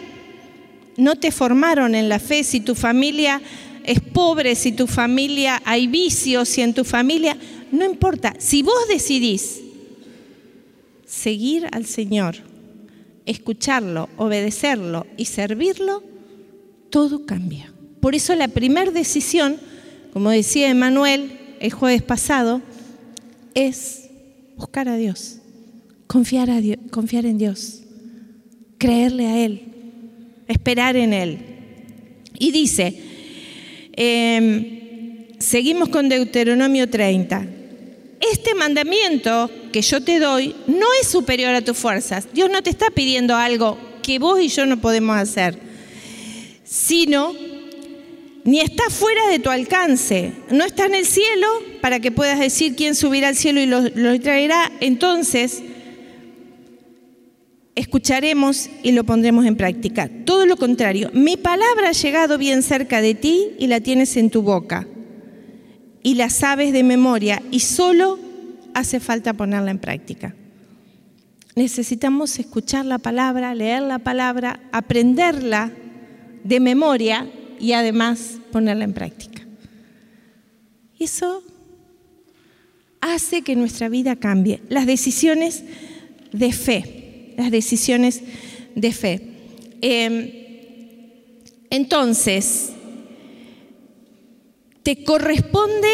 no 0.97 1.17
te 1.17 1.33
formaron 1.33 1.97
en 1.97 2.09
la 2.09 2.21
fe, 2.21 2.45
si 2.45 2.61
tu 2.61 2.77
familia 2.77 3.43
es 3.85 4.01
pobre, 4.01 4.55
si 4.55 4.73
tu 4.73 4.87
familia 4.87 5.63
hay 5.65 5.87
vicios, 5.87 6.49
si 6.49 6.63
en 6.63 6.75
tu 6.75 6.85
familia 6.85 7.37
no 7.73 7.85
importa, 7.85 8.35
si 8.39 8.63
vos 8.63 8.89
decidís 8.89 9.61
seguir 11.07 11.67
al 11.73 11.87
Señor, 11.87 12.37
escucharlo, 13.27 14.09
obedecerlo 14.17 15.07
y 15.17 15.27
servirlo, 15.27 16.03
todo 16.91 17.27
cambia. 17.27 17.73
Por 18.01 18.15
eso 18.15 18.35
la 18.35 18.49
primera 18.49 18.91
decisión, 18.91 19.57
como 20.13 20.31
decía 20.31 20.71
Emanuel 20.71 21.39
el 21.61 21.73
jueves 21.73 22.03
pasado, 22.03 22.63
es 23.55 24.09
buscar 24.57 24.89
a 24.89 24.97
Dios, 24.97 25.39
confiar, 26.07 26.51
a 26.51 26.61
Dios, 26.61 26.79
confiar 26.91 27.27
en 27.27 27.39
Dios, 27.39 27.83
creerle 28.79 29.27
a 29.27 29.45
Él, 29.45 29.63
esperar 30.49 30.97
en 30.97 31.13
Él. 31.13 31.39
Y 32.39 32.53
dice, 32.53 33.10
em, 33.93 35.39
seguimos 35.39 35.89
con 35.89 36.09
Deuteronomio 36.09 36.89
30, 36.89 37.47
este 38.33 38.55
mandamiento 38.55 39.51
que 39.73 39.83
yo 39.83 40.03
te 40.03 40.19
doy 40.19 40.55
no 40.67 40.87
es 41.01 41.09
superior 41.09 41.55
a 41.55 41.63
tus 41.63 41.77
fuerzas. 41.77 42.29
Dios 42.33 42.51
no 42.51 42.63
te 42.63 42.71
está 42.71 42.91
pidiendo 42.91 43.37
algo 43.37 43.79
que 44.03 44.19
vos 44.19 44.41
y 44.41 44.49
yo 44.49 44.67
no 44.67 44.81
podemos 44.81 45.17
hacer, 45.17 45.59
sino 46.65 47.35
ni 48.45 48.61
está 48.61 48.89
fuera 48.91 49.29
de 49.29 49.39
tu 49.39 49.51
alcance, 49.51 50.33
no 50.51 50.65
está 50.65 50.87
en 50.87 50.95
el 50.95 51.07
cielo 51.07 51.47
para 51.81 52.01
que 52.01 52.11
puedas 52.11 52.39
decir 52.39 52.75
quién 52.75 52.95
subirá 52.95 53.29
al 53.29 53.37
cielo 53.37 53.61
y 53.61 53.67
lo, 53.67 53.83
lo 53.95 54.19
traerá. 54.21 54.71
Entonces, 54.81 55.63
escucharemos 57.81 58.69
y 58.83 58.93
lo 58.93 59.05
pondremos 59.05 59.47
en 59.47 59.57
práctica. 59.57 60.11
Todo 60.25 60.47
lo 60.47 60.57
contrario, 60.57 61.11
mi 61.13 61.37
palabra 61.37 61.89
ha 61.89 61.93
llegado 61.93 62.39
bien 62.39 62.63
cerca 62.63 63.01
de 63.01 63.15
ti 63.15 63.49
y 63.59 63.67
la 63.67 63.81
tienes 63.81 64.17
en 64.17 64.31
tu 64.31 64.43
boca 64.43 64.87
y 66.03 66.15
la 66.15 66.31
sabes 66.31 66.73
de 66.73 66.83
memoria 66.83 67.43
y 67.51 67.61
solo 67.61 68.19
hace 68.75 69.01
falta 69.01 69.35
ponerla 69.35 69.71
en 69.71 69.79
práctica. 69.79 70.35
Necesitamos 71.57 72.39
escuchar 72.39 72.87
la 72.87 72.99
palabra, 72.99 73.55
leer 73.55 73.83
la 73.83 73.99
palabra, 73.99 74.61
aprenderla 74.73 75.73
de 76.45 76.61
memoria 76.61 77.29
y 77.59 77.73
además 77.73 78.39
ponerla 78.53 78.85
en 78.85 78.93
práctica. 78.93 79.43
Eso 80.99 81.43
hace 83.01 83.43
que 83.43 83.57
nuestra 83.57 83.89
vida 83.89 84.17
cambie. 84.17 84.61
Las 84.69 84.87
decisiones 84.87 85.65
de 86.33 86.53
fe, 86.53 87.00
las 87.41 87.51
decisiones 87.51 88.21
de 88.75 88.93
fe. 88.93 89.21
Em, 89.81 90.31
entonces, 91.71 92.71
te 94.83 95.03
corresponde 95.05 95.89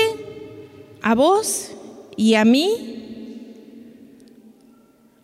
a 1.03 1.15
vos 1.15 1.71
y 2.17 2.35
a 2.35 2.45
mí 2.45 2.71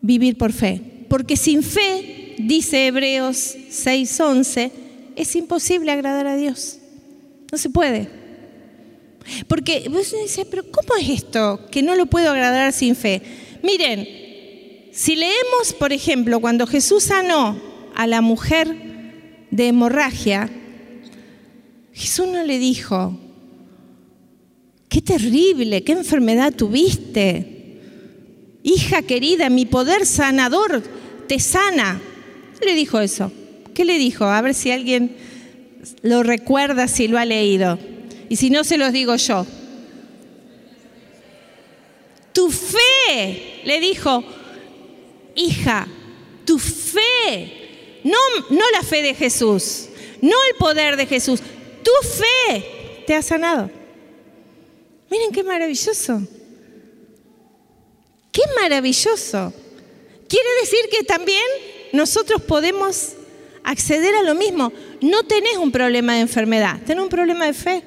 vivir 0.00 0.38
por 0.38 0.52
fe. 0.52 0.81
Porque 1.09 1.37
sin 1.37 1.62
fe, 1.62 2.37
dice 2.38 2.87
Hebreos 2.87 3.57
6:11, 3.71 4.71
es 5.17 5.35
imposible 5.35 5.91
agradar 5.91 6.26
a 6.29 6.37
Dios. 6.37 6.79
No 7.50 7.59
se 7.59 7.69
puede. 7.69 8.09
Porque 9.49 9.88
vos 9.88 10.12
dices, 10.12 10.47
pero 10.50 10.64
¿cómo 10.71 10.97
es 11.00 11.09
esto 11.09 11.67
que 11.71 11.83
no 11.83 11.95
lo 11.97 12.07
puedo 12.07 12.31
agradar 12.31 12.73
sin 12.73 12.95
fe? 12.95 13.23
Miren, 13.62 14.22
si 14.92 15.16
leemos, 15.16 15.72
por 15.78 15.92
ejemplo, 15.92 16.40
cuando 16.40 16.66
Jesús 16.66 17.04
sanó 17.04 17.58
a 17.94 18.06
la 18.06 18.20
mujer 18.20 18.76
de 19.50 19.68
hemorragia, 19.68 20.50
Jesús 21.94 22.28
no 22.28 22.44
le 22.44 22.58
dijo, 22.58 23.18
qué 24.90 25.00
terrible, 25.00 25.82
qué 25.82 25.92
enfermedad 25.92 26.52
tuviste. 26.52 27.80
hija 28.62 29.02
querida, 29.02 29.49
mi 29.49 29.64
poder 29.64 30.04
sanador 30.04 30.82
te 31.26 31.38
sana. 31.40 32.00
Le 32.61 32.75
dijo 32.75 33.00
eso. 33.00 33.32
¿Qué 33.75 33.87
le 33.87 33.99
dijo? 33.99 34.26
A 34.26 34.40
ver 34.42 34.54
si 34.54 34.70
alguien 34.70 35.16
lo 36.02 36.22
recuerda, 36.22 36.87
si 36.87 37.08
lo 37.08 37.18
ha 37.18 37.25
leído. 37.25 37.78
Y 38.28 38.37
si 38.37 38.50
no, 38.50 38.64
se 38.64 38.76
los 38.76 38.92
digo 38.92 39.16
yo. 39.16 39.46
Tu 42.32 42.50
fe, 42.50 43.62
le 43.64 43.80
dijo, 43.80 44.25
hija, 45.34 45.86
tu 46.44 46.58
fe, 46.58 48.00
no, 48.04 48.18
no 48.50 48.62
la 48.72 48.82
fe 48.82 49.02
de 49.02 49.14
Jesús, 49.14 49.88
no 50.20 50.36
el 50.50 50.56
poder 50.58 50.96
de 50.96 51.06
Jesús, 51.06 51.40
tu 51.82 52.08
fe 52.08 53.04
te 53.06 53.14
ha 53.14 53.22
sanado. 53.22 53.70
Miren 55.10 55.30
qué 55.30 55.42
maravilloso. 55.42 56.22
Qué 58.32 58.42
maravilloso. 58.60 59.52
Quiere 60.28 60.48
decir 60.60 60.80
que 60.90 61.04
también 61.04 61.44
nosotros 61.92 62.40
podemos 62.42 63.10
acceder 63.62 64.14
a 64.14 64.22
lo 64.22 64.34
mismo. 64.34 64.72
No 65.02 65.22
tenés 65.24 65.58
un 65.58 65.70
problema 65.70 66.14
de 66.14 66.20
enfermedad, 66.20 66.80
tenés 66.86 67.02
un 67.02 67.10
problema 67.10 67.46
de 67.46 67.52
fe. 67.52 67.82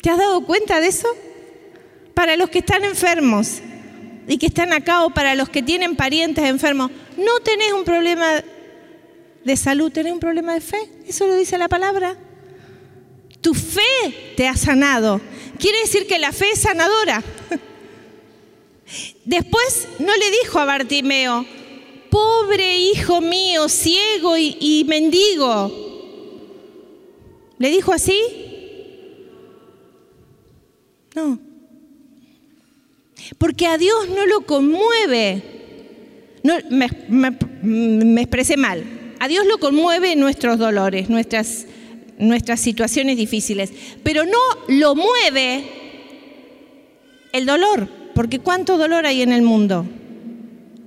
¿Te 0.00 0.10
has 0.10 0.18
dado 0.18 0.44
cuenta 0.44 0.80
de 0.80 0.88
eso? 0.88 1.08
Para 2.14 2.36
los 2.36 2.50
que 2.50 2.60
están 2.60 2.84
enfermos 2.84 3.60
y 4.26 4.38
que 4.38 4.46
están 4.46 4.72
acá 4.72 5.04
o 5.04 5.10
para 5.10 5.34
los 5.34 5.48
que 5.48 5.62
tienen 5.62 5.96
parientes 5.96 6.44
enfermos, 6.44 6.90
no 7.16 7.40
tenés 7.40 7.72
un 7.72 7.84
problema 7.84 8.42
de 9.44 9.56
salud, 9.56 9.92
tenés 9.92 10.12
un 10.12 10.20
problema 10.20 10.54
de 10.54 10.60
fe. 10.60 10.88
Eso 11.06 11.26
lo 11.26 11.36
dice 11.36 11.58
la 11.58 11.68
palabra. 11.68 12.16
Tu 13.40 13.52
fe 13.52 14.32
te 14.36 14.48
ha 14.48 14.56
sanado. 14.56 15.20
Quiere 15.58 15.80
decir 15.80 16.06
que 16.06 16.18
la 16.18 16.32
fe 16.32 16.50
es 16.52 16.60
sanadora. 16.60 17.22
Después 19.24 19.88
no 19.98 20.16
le 20.16 20.30
dijo 20.42 20.58
a 20.58 20.64
Bartimeo, 20.64 21.44
pobre 22.10 22.78
hijo 22.78 23.20
mío, 23.20 23.68
ciego 23.68 24.36
y, 24.36 24.84
mendigo. 24.88 25.82
¿Le 27.58 27.70
dijo 27.70 27.92
así? 27.92 28.18
No. 31.14 31.53
Porque 33.38 33.66
a 33.66 33.78
Dios 33.78 34.08
no 34.08 34.26
lo 34.26 34.42
conmueve. 34.42 35.42
Me, 36.42 36.88
me, 37.62 38.20
expresé 38.20 38.56
mal. 38.56 38.84
A 39.18 39.28
Dios 39.28 39.46
lo 39.46 39.58
conmueve 39.58 40.16
nuestros 40.16 40.58
dolores, 40.58 41.08
nuestras, 41.08 41.66
nuestras 42.18 42.60
situaciones 42.60 43.16
difíciles. 43.16 43.72
Pero 44.02 44.24
no 44.24 44.38
lo 44.68 44.94
mueve 44.94 45.64
el 47.32 47.46
dolor. 47.46 47.88
Porque 48.14 48.38
cuánto 48.38 48.78
dolor 48.78 49.06
hay 49.06 49.22
en 49.22 49.32
el 49.32 49.42
mundo. 49.42 49.86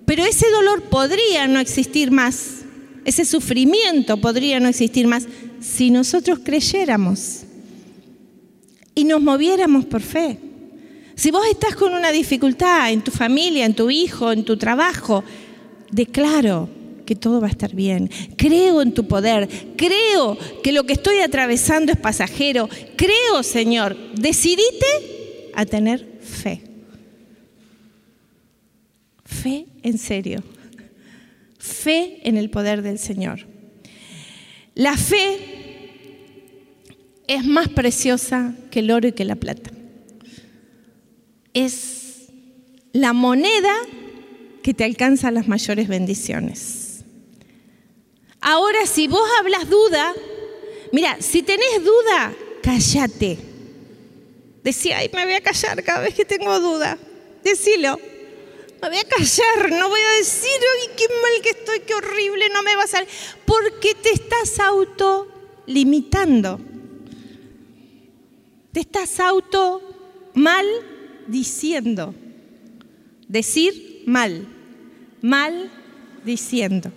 Pero 0.06 0.24
ese 0.24 0.50
dolor 0.50 0.84
podría 0.84 1.48
no 1.48 1.60
existir 1.60 2.12
más, 2.12 2.62
ese 3.04 3.26
sufrimiento 3.26 4.16
podría 4.16 4.60
no 4.62 4.70
existir 4.70 5.06
más 5.06 5.28
si 5.60 5.92
nosotros 5.92 6.40
creyéramos 6.44 7.42
y 8.96 9.04
nos 9.04 9.22
moviéramos 9.22 9.86
por 9.86 10.02
fe. 10.02 10.40
Si 11.18 11.32
vos 11.32 11.48
estás 11.50 11.76
con 11.76 11.96
una 11.96 12.12
dificultad 12.12 12.92
en 12.92 13.02
tu 13.02 13.10
familia, 13.10 13.66
en 13.66 13.74
tu 13.74 13.90
hijo, 13.90 14.32
en 14.32 14.46
tu 14.46 14.56
trabajo, 14.56 15.24
declaro 15.92 16.70
que 17.08 17.16
todo 17.16 17.42
va 17.42 17.48
a 17.48 17.50
estar 17.50 17.74
bien. 17.74 18.08
Creo 18.38 18.84
en 18.84 18.94
tu 18.94 19.08
poder. 19.08 19.50
Creo 19.76 20.38
que 20.62 20.72
lo 20.72 20.84
que 20.84 20.94
estoy 20.94 21.18
atravesando 21.22 21.92
es 21.92 21.98
pasajero. 21.98 22.70
Creo, 22.96 23.42
Señor. 23.42 23.98
Decidite 24.14 24.86
a 25.56 25.66
tener 25.66 26.20
fe. 26.22 26.62
Fe 29.26 29.66
en 29.82 29.98
serio. 29.98 30.44
Fe 31.58 32.20
en 32.30 32.38
el 32.38 32.52
poder 32.52 32.84
del 32.84 33.00
Señor. 33.00 33.48
La 34.76 34.96
fe 34.96 35.40
es 37.28 37.44
más 37.44 37.70
preciosa 37.70 38.54
que 38.70 38.82
el 38.82 38.92
oro 38.92 39.08
y 39.08 39.14
que 39.14 39.26
la 39.26 39.36
plata. 39.36 39.72
Es 41.58 42.28
la 42.94 43.14
moneda 43.14 43.74
que 44.62 44.76
te 44.76 44.84
alcanza 44.84 45.32
las 45.32 45.48
mayores 45.48 45.88
bendiciones. 45.88 47.04
Ahora, 48.40 48.86
si 48.86 49.08
vos 49.08 49.28
hablas 49.40 49.68
duda, 49.68 50.14
mira, 50.92 51.18
si 51.20 51.42
tenés 51.42 51.84
duda, 51.84 52.32
cállate. 52.62 53.40
Decía, 54.64 55.00
ay, 55.00 55.10
me 55.12 55.26
voy 55.26 55.34
a 55.34 55.42
callar 55.42 55.84
cada 55.84 56.02
vez 56.02 56.14
que 56.14 56.26
tengo 56.26 56.60
duda. 56.60 56.96
Decilo. 57.44 58.00
Me 58.80 58.90
voy 58.90 59.00
a 59.00 59.04
callar, 59.06 59.72
no 59.72 59.90
voy 59.90 60.02
a 60.02 60.18
decir, 60.20 60.52
ay, 60.52 60.90
qué 60.96 61.08
mal 61.08 61.42
que 61.42 61.50
estoy, 61.50 61.80
qué 61.80 61.96
horrible, 61.96 62.50
no 62.54 62.62
me 62.62 62.76
va 62.76 62.84
a 62.84 62.88
salir. 62.88 63.10
Porque 63.46 63.96
te 63.96 64.12
estás 64.12 64.60
auto 64.60 65.28
limitando. 65.66 66.60
Te 68.72 68.82
estás 68.82 69.20
auto 69.20 69.82
mal 70.36 70.68
diciendo. 71.28 72.14
Decir 73.28 74.04
mal. 74.06 74.48
Mal 75.22 75.72
diciendo. 76.24 76.92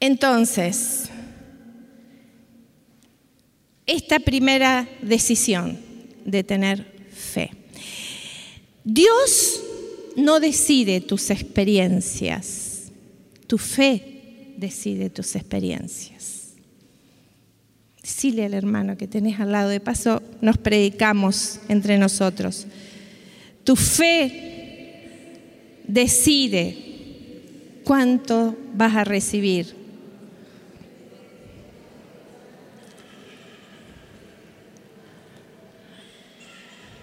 Entonces, 0.00 1.08
esta 3.86 4.20
primera 4.20 4.88
decisión 5.00 5.78
de 6.24 6.44
tener 6.44 7.08
fe. 7.12 7.50
Dios 8.84 9.60
no 10.16 10.40
decide 10.40 11.00
tus 11.00 11.30
experiencias, 11.30 12.92
tu 13.46 13.58
fe 13.58 14.54
decide 14.56 15.10
tus 15.10 15.34
experiencias. 15.36 16.35
Decile 18.06 18.44
al 18.44 18.54
hermano 18.54 18.96
que 18.96 19.08
tenés 19.08 19.40
al 19.40 19.50
lado, 19.50 19.68
de 19.68 19.80
paso 19.80 20.22
nos 20.40 20.58
predicamos 20.58 21.58
entre 21.68 21.98
nosotros. 21.98 22.68
Tu 23.64 23.74
fe 23.74 25.32
decide 25.88 26.76
cuánto 27.82 28.56
vas 28.74 28.94
a 28.94 29.02
recibir. 29.02 29.74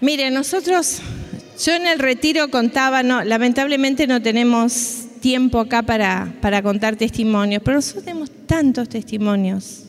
Mire, 0.00 0.30
nosotros 0.30 1.00
yo 1.62 1.74
en 1.74 1.86
el 1.86 1.98
retiro 1.98 2.48
contaba, 2.48 3.02
no, 3.02 3.22
lamentablemente 3.24 4.06
no 4.06 4.22
tenemos 4.22 5.04
tiempo 5.20 5.60
acá 5.60 5.82
para, 5.82 6.34
para 6.40 6.62
contar 6.62 6.96
testimonios, 6.96 7.60
pero 7.62 7.76
nosotros 7.76 8.06
tenemos 8.06 8.30
tantos 8.46 8.88
testimonios, 8.88 9.84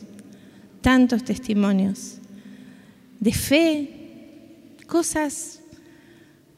tantos 0.86 1.24
testimonios 1.24 2.18
de 3.18 3.32
fe, 3.32 3.90
cosas 4.86 5.60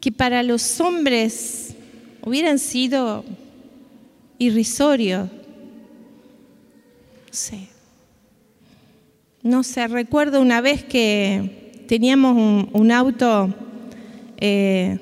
que 0.01 0.13
para 0.13 0.43
los 0.43 0.83
hombres 0.83 1.75
hubieran 2.21 2.59
sido 2.59 3.25
irrisorios. 4.37 5.31
No 7.27 7.31
sé. 7.31 7.69
No 9.43 9.63
sé, 9.63 9.89
recuerdo 9.89 10.43
una 10.43 10.61
vez 10.61 10.85
que 10.85 11.85
teníamos 11.89 12.37
un, 12.37 12.69
un 12.75 12.93
auto 12.93 13.55
eh, 14.37 14.99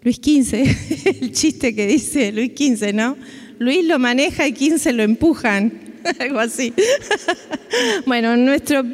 Luis 0.00 0.16
XV, 0.16 1.20
el 1.20 1.30
chiste 1.32 1.74
que 1.74 1.86
dice 1.86 2.32
Luis 2.32 2.52
XV, 2.56 2.94
¿no? 2.94 3.18
Luis 3.58 3.84
lo 3.84 3.98
maneja 3.98 4.48
y 4.48 4.54
15 4.54 4.94
lo 4.94 5.02
empujan, 5.02 5.85
algo 6.20 6.38
así. 6.38 6.72
bueno, 8.06 8.36
nuestro 8.36 8.84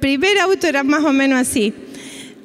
primer 0.00 0.38
auto 0.38 0.66
era 0.66 0.82
más 0.82 1.04
o 1.04 1.12
menos 1.12 1.40
así. 1.40 1.72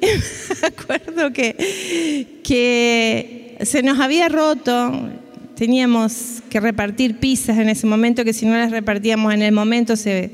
Me 0.00 0.66
acuerdo 0.66 1.32
que, 1.32 2.40
que 2.42 3.58
se 3.62 3.82
nos 3.82 3.98
había 4.00 4.28
roto, 4.28 5.10
teníamos 5.54 6.42
que 6.48 6.60
repartir 6.60 7.18
pizzas 7.18 7.58
en 7.58 7.68
ese 7.68 7.86
momento, 7.86 8.24
que 8.24 8.32
si 8.32 8.46
no 8.46 8.56
las 8.56 8.70
repartíamos 8.70 9.34
en 9.34 9.42
el 9.42 9.52
momento, 9.52 9.96
se, 9.96 10.30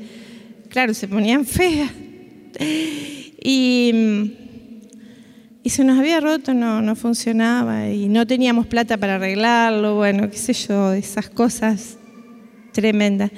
claro, 0.68 0.94
se 0.94 1.08
ponían 1.08 1.44
feas. 1.44 1.90
Y 3.42 4.32
y 5.66 5.70
se 5.70 5.82
nos 5.82 5.98
había 5.98 6.20
roto, 6.20 6.54
no, 6.54 6.80
no 6.80 6.94
funcionaba 6.94 7.88
y 7.90 8.06
no 8.08 8.24
teníamos 8.24 8.68
plata 8.68 8.98
para 8.98 9.16
arreglarlo, 9.16 9.96
bueno, 9.96 10.30
qué 10.30 10.36
sé 10.36 10.52
yo, 10.52 10.92
esas 10.92 11.28
cosas 11.28 11.98
tremendas. 12.76 13.30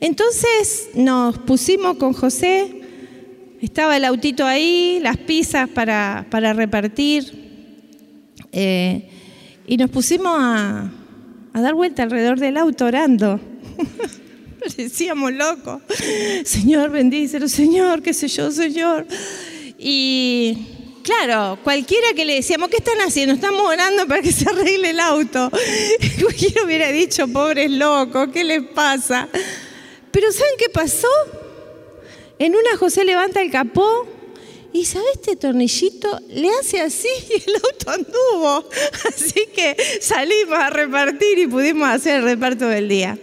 Entonces 0.00 0.88
nos 0.94 1.38
pusimos 1.38 1.96
con 1.98 2.12
José, 2.12 2.80
estaba 3.60 3.96
el 3.96 4.04
autito 4.04 4.44
ahí, 4.44 4.98
las 5.02 5.16
pizzas 5.18 5.68
para, 5.68 6.26
para 6.30 6.52
repartir, 6.52 8.36
eh, 8.50 9.08
y 9.66 9.76
nos 9.76 9.90
pusimos 9.90 10.32
a, 10.34 10.90
a 11.52 11.60
dar 11.60 11.74
vuelta 11.74 12.02
alrededor 12.02 12.40
del 12.40 12.56
auto 12.56 12.86
orando. 12.86 13.38
Parecíamos 14.60 15.32
locos. 15.32 15.82
Señor, 16.44 16.90
bendícelo, 16.90 17.48
Señor, 17.48 18.02
qué 18.02 18.14
sé 18.14 18.28
yo, 18.28 18.50
Señor. 18.50 19.06
Y 19.78 20.77
claro, 21.08 21.58
cualquiera 21.64 22.08
que 22.14 22.26
le 22.26 22.34
decíamos, 22.34 22.68
¿qué 22.68 22.76
están 22.76 23.00
haciendo? 23.00 23.34
Estamos 23.34 23.62
orando 23.62 24.06
para 24.06 24.20
que 24.20 24.30
se 24.30 24.48
arregle 24.48 24.90
el 24.90 25.00
auto. 25.00 25.50
Cualquiera 26.20 26.64
hubiera 26.64 26.92
dicho, 26.92 27.26
pobres 27.28 27.70
locos, 27.70 28.28
¿qué 28.30 28.44
les 28.44 28.62
pasa? 28.62 29.26
Pero 30.10 30.30
¿saben 30.30 30.52
qué 30.58 30.68
pasó? 30.68 31.08
En 32.38 32.54
una 32.54 32.76
José 32.76 33.04
levanta 33.04 33.40
el 33.40 33.50
capó 33.50 34.06
y 34.74 34.84
¿sabe 34.84 35.06
este 35.14 35.34
tornillito? 35.36 36.20
Le 36.28 36.50
hace 36.60 36.80
así 36.80 37.08
y 37.30 37.50
el 37.50 37.56
auto 37.56 37.90
anduvo. 37.90 38.68
Así 39.08 39.46
que 39.54 39.76
salimos 40.02 40.58
a 40.58 40.68
repartir 40.68 41.38
y 41.38 41.46
pudimos 41.46 41.88
hacer 41.88 42.16
el 42.16 42.24
reparto 42.24 42.68
del 42.68 42.86
día. 42.86 43.18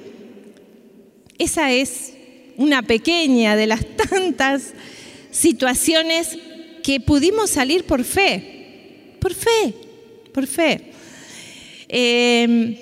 Esa 1.38 1.72
es 1.72 2.14
una 2.58 2.82
pequeña 2.82 3.56
de 3.56 3.68
las 3.68 3.86
tantas 3.96 4.74
situaciones 5.30 6.38
que 6.86 7.00
pudimos 7.00 7.50
salir 7.50 7.84
por 7.86 8.04
fe, 8.04 9.18
por 9.20 9.34
fe, 9.34 9.74
por 10.32 10.46
fe. 10.46 10.92
Em, 11.88 12.78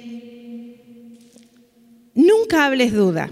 nunca 2.13 2.66
hables 2.66 2.92
duda. 2.92 3.30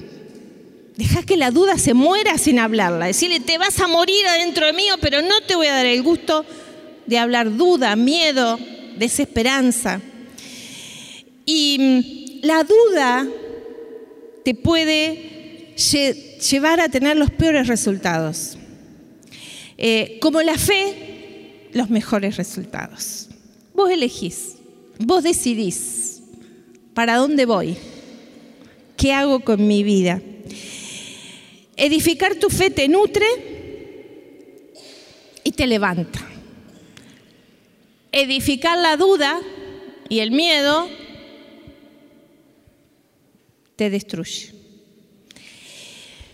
Deja 0.95 1.23
que 1.23 1.35
la 1.35 1.51
duda 1.51 1.77
se 1.77 1.93
muera 1.93 2.37
sin 2.37 2.57
hablarla. 2.57 3.07
Decirle, 3.07 3.41
te 3.41 3.57
vas 3.57 3.81
a 3.81 3.87
morir 3.87 4.25
adentro 4.27 4.65
de 4.65 4.71
mío, 4.71 4.95
pero 5.01 5.21
no 5.21 5.41
te 5.41 5.55
voy 5.55 5.67
a 5.67 5.73
dar 5.73 5.85
el 5.85 6.01
gusto 6.03 6.45
de 7.05 7.17
hablar 7.17 7.57
duda, 7.57 7.97
miedo, 7.97 8.57
desesperanza. 8.97 9.99
Y 11.45 11.77
mm, 11.79 12.45
la 12.45 12.63
duda 12.63 13.27
te 14.45 14.55
puede 14.55 15.75
llevar 16.49 16.79
a 16.79 16.87
tener 16.87 17.17
los 17.17 17.29
peores 17.29 17.67
resultados. 17.67 18.57
Eh, 19.83 20.19
como 20.21 20.43
la 20.43 20.59
fe, 20.59 21.69
los 21.73 21.89
mejores 21.89 22.37
resultados. 22.37 23.29
Vos 23.73 23.89
elegís, 23.89 24.57
vos 24.99 25.23
decidís 25.23 26.21
para 26.93 27.15
dónde 27.15 27.45
voy, 27.45 27.75
qué 28.95 29.11
hago 29.11 29.39
con 29.39 29.67
mi 29.67 29.81
vida. 29.81 30.21
Edificar 31.77 32.35
tu 32.35 32.51
fe 32.51 32.69
te 32.69 32.87
nutre 32.87 33.25
y 35.43 35.51
te 35.51 35.65
levanta. 35.65 36.29
Edificar 38.11 38.77
la 38.77 38.97
duda 38.97 39.41
y 40.09 40.19
el 40.19 40.29
miedo 40.29 40.87
te 43.75 43.89
destruye. 43.89 44.53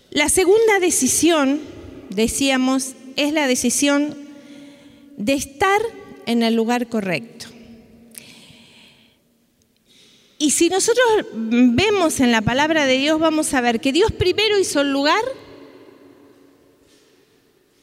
La 0.09 0.27
segunda 0.27 0.79
decisión, 0.81 1.61
decíamos, 2.09 2.96
es 3.17 3.33
la 3.33 3.47
decisión 3.47 4.15
de 5.17 5.33
estar 5.33 5.81
en 6.25 6.43
el 6.43 6.55
lugar 6.55 6.87
correcto. 6.87 7.47
Y 10.39 10.51
si 10.51 10.69
nosotros 10.69 11.05
vemos 11.33 12.19
en 12.19 12.31
la 12.31 12.41
palabra 12.41 12.85
de 12.85 12.97
Dios, 12.97 13.19
vamos 13.19 13.53
a 13.53 13.61
ver 13.61 13.81
que 13.81 13.91
Dios 13.91 14.11
primero 14.11 14.59
hizo 14.59 14.81
el 14.81 14.93
lugar 14.93 15.21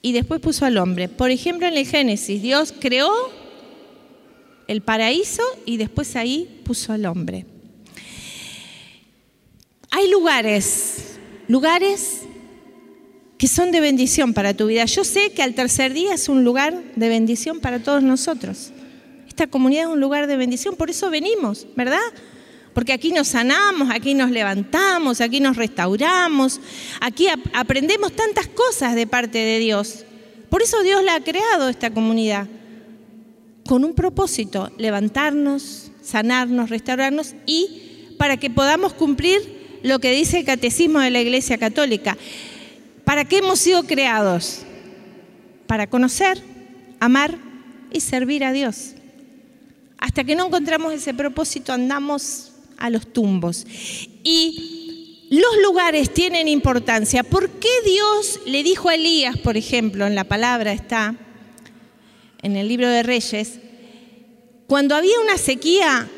y 0.03 0.13
después 0.13 0.41
puso 0.41 0.65
al 0.65 0.79
hombre. 0.79 1.09
Por 1.09 1.31
ejemplo, 1.31 1.67
en 1.67 1.77
el 1.77 1.87
Génesis, 1.87 2.41
Dios 2.41 2.73
creó 2.79 3.13
el 4.69 4.83
paraíso 4.83 5.43
y 5.67 5.79
después 5.79 6.15
ahí 6.15 6.63
puso 6.65 6.93
al 6.93 7.07
hombre. 7.07 7.45
Hay 9.91 10.09
lugares, 10.11 11.19
lugares 11.49 12.23
que 13.45 13.49
son 13.49 13.73
de 13.73 13.81
bendición 13.83 14.33
para 14.33 14.55
tu 14.55 14.69
vida. 14.69 14.87
Yo 14.87 15.05
sé 15.05 15.33
que 15.33 15.43
al 15.43 15.53
tercer 15.53 15.93
día 15.93 16.15
es 16.15 16.31
un 16.31 16.45
lugar 16.45 16.83
de 16.97 17.09
bendición 17.11 17.61
para 17.61 17.79
todos 17.79 18.03
nosotros. 18.03 18.71
Esta 19.29 19.47
comunidad 19.47 19.83
es 19.83 19.91
un 19.91 20.01
lugar 20.01 20.29
de 20.29 20.39
bendición, 20.39 20.77
por 20.77 20.89
eso 20.89 21.11
venimos, 21.11 21.67
¿verdad? 21.77 22.01
Porque 22.73 22.95
aquí 22.95 23.13
nos 23.13 23.29
sanamos, 23.29 23.91
aquí 23.91 24.15
nos 24.15 24.31
levantamos, 24.31 25.21
aquí 25.21 25.41
nos 25.41 25.59
restauramos, 25.59 26.59
aquí 27.03 27.27
aprendemos 27.53 28.15
tantas 28.15 28.47
cosas 28.47 28.95
de 28.95 29.07
parte 29.07 29.37
de 29.37 29.59
Dios. 29.59 30.07
Por 30.49 30.63
eso 30.63 30.83
Dios 30.83 31.05
la 31.05 31.17
ha 31.17 31.21
creado 31.21 31.69
esta 31.69 31.91
comunidad, 31.91 32.47
con 33.67 33.85
un 33.85 33.93
propósito, 33.93 34.73
levantarnos, 34.79 35.91
sanarnos, 36.01 36.71
restaurarnos 36.71 37.35
y 37.45 38.15
para 38.17 38.39
que 38.39 38.49
podamos 38.49 38.95
cumplir 38.95 39.65
lo 39.83 39.99
que 39.99 40.13
dice 40.13 40.39
el 40.39 40.47
catecismo 40.47 41.01
de 41.01 41.11
la 41.11 41.21
Iglesia 41.21 41.59
Católica. 41.59 42.17
¿Para 43.05 43.25
qué 43.25 43.39
hemos 43.39 43.59
sido 43.59 43.85
creados? 43.85 44.61
Para 45.67 45.89
conocer, 45.89 46.43
amar 47.01 47.37
y 47.93 48.01
servir 48.01 48.45
a 48.45 48.53
Dios. 48.53 48.95
Hasta 49.99 50.25
que 50.25 50.35
no 50.35 50.47
encontramos 50.47 50.93
ese 50.93 51.15
propósito 51.15 51.73
andamos 51.73 52.53
a 52.79 52.91
los 52.91 53.13
tumbos. 53.13 53.67
Y 54.23 55.29
los 55.31 55.63
lugares 55.63 56.13
tienen 56.13 56.49
importancia. 56.49 57.25
¿Por 57.25 57.49
qué 57.51 57.69
Dios 57.85 58.41
le 58.47 58.63
dijo 58.63 58.89
a 58.89 58.95
Elías, 58.95 59.39
por 59.39 59.57
ejemplo, 59.57 60.07
en 60.07 60.15
la 60.15 60.25
palabra 60.25 60.73
está, 60.73 61.15
en 62.43 62.57
el 62.57 62.69
libro 62.69 62.89
de 62.89 63.03
Reyes, 63.03 63.59
cuando 64.67 64.95
había 64.95 65.19
una 65.21 65.39
sequía 65.39 66.09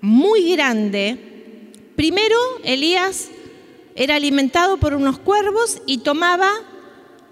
muy 0.00 0.52
grande, 0.52 1.18
primero 1.96 2.36
Elías 2.64 3.28
era 4.00 4.14
alimentado 4.14 4.78
por 4.78 4.94
unos 4.94 5.18
cuervos 5.18 5.82
y 5.84 5.98
tomaba 5.98 6.50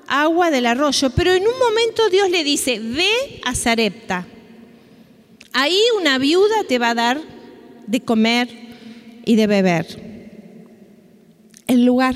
agua 0.06 0.50
del 0.50 0.66
arroyo. 0.66 1.08
Pero 1.08 1.32
en 1.32 1.44
un 1.48 1.58
momento 1.58 2.10
Dios 2.10 2.28
le 2.28 2.44
dice, 2.44 2.78
ve 2.78 3.08
a 3.42 3.54
Zarepta. 3.54 4.26
Ahí 5.54 5.80
una 5.98 6.18
viuda 6.18 6.64
te 6.68 6.78
va 6.78 6.90
a 6.90 6.94
dar 6.94 7.22
de 7.86 8.00
comer 8.02 8.50
y 9.24 9.36
de 9.36 9.46
beber. 9.46 9.86
El 11.66 11.86
lugar. 11.86 12.14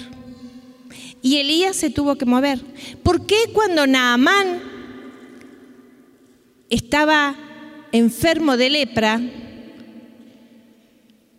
Y 1.23 1.39
Elías 1.39 1.75
se 1.75 1.89
tuvo 1.89 2.17
que 2.17 2.27
mover. 2.27 2.61
¿Por 3.03 3.25
qué 3.25 3.37
cuando 3.55 3.87
Naamán 3.87 4.61
estaba 6.69 7.37
enfermo 7.91 8.59
de 8.59 8.69
lepra, 8.69 9.19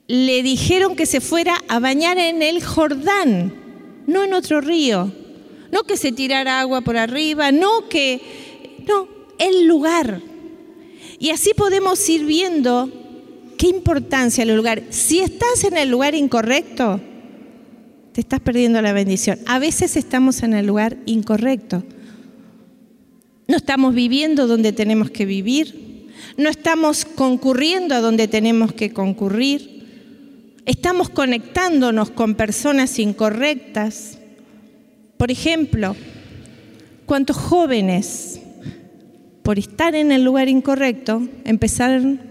le 0.08 0.44
dijeron 0.44 0.96
que 0.96 1.06
se 1.06 1.22
fuera 1.22 1.56
a 1.68 1.80
bañar 1.80 2.18
en 2.18 2.42
el 2.42 2.64
Jordán, 2.64 3.54
no 4.08 4.24
en 4.24 4.34
otro 4.34 4.62
río. 4.62 5.12
No 5.72 5.84
que 5.84 5.98
se 5.98 6.12
tirara 6.12 6.60
agua 6.60 6.82
por 6.82 6.98
arriba, 6.98 7.52
no 7.52 7.90
que... 7.90 8.22
No, 8.88 9.08
el 9.40 9.66
lugar. 9.66 10.22
Y 11.18 11.32
así 11.32 11.52
podemos 11.56 12.08
ir 12.10 12.26
viendo 12.26 12.92
qué 13.58 13.68
importancia 13.70 14.44
el 14.44 14.56
lugar. 14.56 14.84
Si 14.90 15.20
estás 15.20 15.64
en 15.64 15.78
el 15.78 15.90
lugar 15.90 16.16
incorrecto, 16.16 17.00
te 18.12 18.22
estás 18.22 18.40
perdiendo 18.40 18.82
la 18.82 18.94
bendición. 18.94 19.40
A 19.48 19.58
veces 19.58 19.96
estamos 19.96 20.44
en 20.44 20.54
el 20.54 20.68
lugar 20.68 20.98
incorrecto. 21.06 21.84
No 23.48 23.58
estamos 23.58 23.96
viviendo 23.96 24.46
donde 24.48 24.74
tenemos 24.74 25.10
que 25.10 25.26
vivir. 25.26 26.12
No 26.38 26.50
estamos 26.50 27.06
concurriendo 27.06 27.96
a 27.96 28.02
donde 28.02 28.28
tenemos 28.28 28.74
que 28.74 28.94
concurrir. 28.94 29.73
Estamos 30.66 31.10
conectándonos 31.10 32.10
con 32.10 32.36
personas 32.36 32.98
incorrectas. 32.98 34.18
Por 35.18 35.30
ejemplo, 35.30 35.94
¿cuántos 37.06 37.36
jóvenes, 37.36 38.40
por 39.44 39.60
estar 39.60 39.94
en 39.94 40.14
el 40.14 40.24
lugar 40.24 40.48
incorrecto, 40.48 41.28
empezaron 41.44 42.22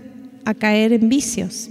a 0.47 0.55
caer 0.55 0.95
en 0.95 1.11
vicios? 1.11 1.69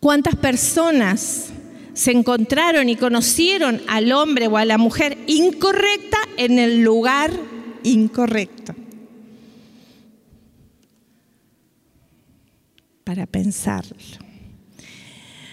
¿Cuántas 0.00 0.34
personas 0.34 1.50
se 1.94 2.10
encontraron 2.10 2.88
y 2.88 2.96
conocieron 2.96 3.82
al 3.86 4.10
hombre 4.10 4.48
o 4.48 4.56
a 4.56 4.64
la 4.64 4.78
mujer 4.78 5.16
incorrecta 5.28 6.18
en 6.36 6.58
el 6.58 6.82
lugar 6.82 7.30
incorrecto? 7.84 8.74
Para 13.04 13.26
pensarlo. 13.26 13.96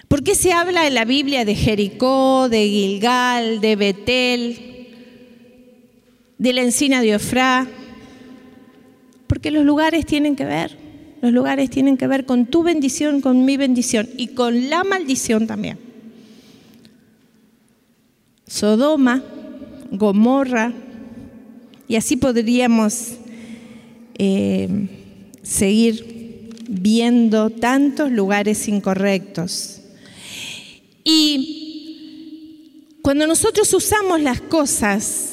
¿Por 0.08 0.24
qué 0.24 0.34
se 0.34 0.54
habla 0.54 0.88
en 0.88 0.96
la 0.96 1.06
Biblia 1.06 1.46
de 1.46 1.56
Jericó, 1.56 2.50
de 2.50 2.68
Gilgal, 2.68 3.62
de 3.62 3.76
Betel, 3.76 4.88
de 6.38 6.54
la 6.54 6.62
encina 6.62 7.02
de 7.02 7.16
Ofrá? 7.16 7.68
Porque 9.28 9.52
los 9.52 9.64
lugares 9.64 10.08
tienen 10.08 10.36
que 10.36 10.46
ver, 10.46 10.76
los 11.22 11.32
lugares 11.32 11.70
tienen 11.70 11.96
que 11.96 12.08
ver 12.08 12.26
con 12.26 12.48
tu 12.48 12.64
bendición, 12.64 13.22
con 13.22 13.46
mi 13.46 13.56
bendición 13.58 14.10
y 14.18 14.30
con 14.30 14.72
la 14.72 14.84
maldición 14.84 15.46
también. 15.46 15.78
Sodoma, 18.48 19.24
Gomorra, 19.92 20.74
y 21.88 21.96
así 21.96 22.18
podríamos 22.18 23.14
eh, 24.18 24.88
seguir 25.44 26.09
viendo 26.70 27.50
tantos 27.50 28.12
lugares 28.12 28.68
incorrectos. 28.68 29.82
Y 31.04 33.00
cuando 33.02 33.26
nosotros 33.26 33.74
usamos 33.74 34.22
las 34.22 34.40
cosas 34.40 35.30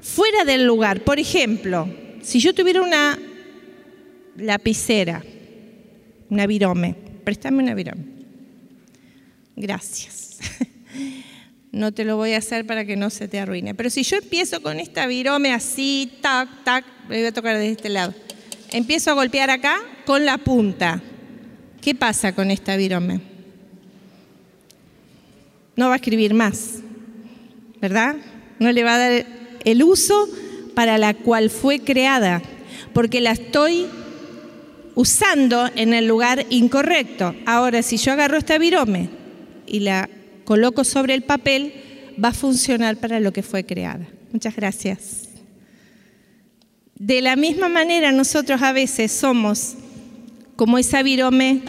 fuera 0.00 0.44
del 0.44 0.66
lugar. 0.66 1.02
Por 1.02 1.18
ejemplo, 1.18 1.88
si 2.22 2.40
yo 2.40 2.54
tuviera 2.54 2.80
una 2.82 3.18
lapicera, 4.36 5.22
una 6.30 6.46
virome, 6.46 6.94
préstame 7.24 7.62
una 7.62 7.74
virome. 7.74 8.04
Gracias. 9.56 10.38
No 11.72 11.92
te 11.92 12.04
lo 12.04 12.16
voy 12.16 12.32
a 12.32 12.38
hacer 12.38 12.66
para 12.66 12.84
que 12.84 12.96
no 12.96 13.10
se 13.10 13.28
te 13.28 13.38
arruine. 13.38 13.76
Pero 13.76 13.90
si 13.90 14.02
yo 14.02 14.16
empiezo 14.16 14.60
con 14.60 14.80
esta 14.80 15.06
virome 15.06 15.52
así, 15.52 16.10
tac, 16.20 16.64
tac, 16.64 16.84
me 17.08 17.18
voy 17.18 17.26
a 17.26 17.32
tocar 17.32 17.56
de 17.56 17.70
este 17.70 17.88
lado. 17.88 18.12
Empiezo 18.72 19.12
a 19.12 19.14
golpear 19.14 19.50
acá 19.50 19.80
con 20.10 20.26
la 20.26 20.38
punta. 20.38 21.00
¿Qué 21.80 21.94
pasa 21.94 22.34
con 22.34 22.50
esta 22.50 22.74
virome? 22.74 23.20
No 25.76 25.86
va 25.86 25.92
a 25.92 25.96
escribir 25.98 26.34
más, 26.34 26.80
¿verdad? 27.80 28.16
No 28.58 28.72
le 28.72 28.82
va 28.82 28.96
a 28.96 28.98
dar 28.98 29.26
el 29.64 29.84
uso 29.84 30.28
para 30.74 30.98
la 30.98 31.14
cual 31.14 31.48
fue 31.48 31.78
creada, 31.78 32.42
porque 32.92 33.20
la 33.20 33.30
estoy 33.30 33.86
usando 34.96 35.70
en 35.76 35.94
el 35.94 36.08
lugar 36.08 36.44
incorrecto. 36.50 37.36
Ahora, 37.46 37.80
si 37.80 37.96
yo 37.96 38.10
agarro 38.10 38.36
esta 38.36 38.58
virome 38.58 39.10
y 39.64 39.78
la 39.78 40.10
coloco 40.44 40.82
sobre 40.82 41.14
el 41.14 41.22
papel, 41.22 41.72
va 42.22 42.30
a 42.30 42.34
funcionar 42.34 42.96
para 42.96 43.20
lo 43.20 43.32
que 43.32 43.44
fue 43.44 43.64
creada. 43.64 44.08
Muchas 44.32 44.56
gracias. 44.56 45.28
De 46.96 47.22
la 47.22 47.36
misma 47.36 47.68
manera, 47.68 48.10
nosotros 48.10 48.60
a 48.60 48.72
veces 48.72 49.12
somos 49.12 49.76
como 50.60 50.76
esa 50.76 51.02
virome 51.02 51.62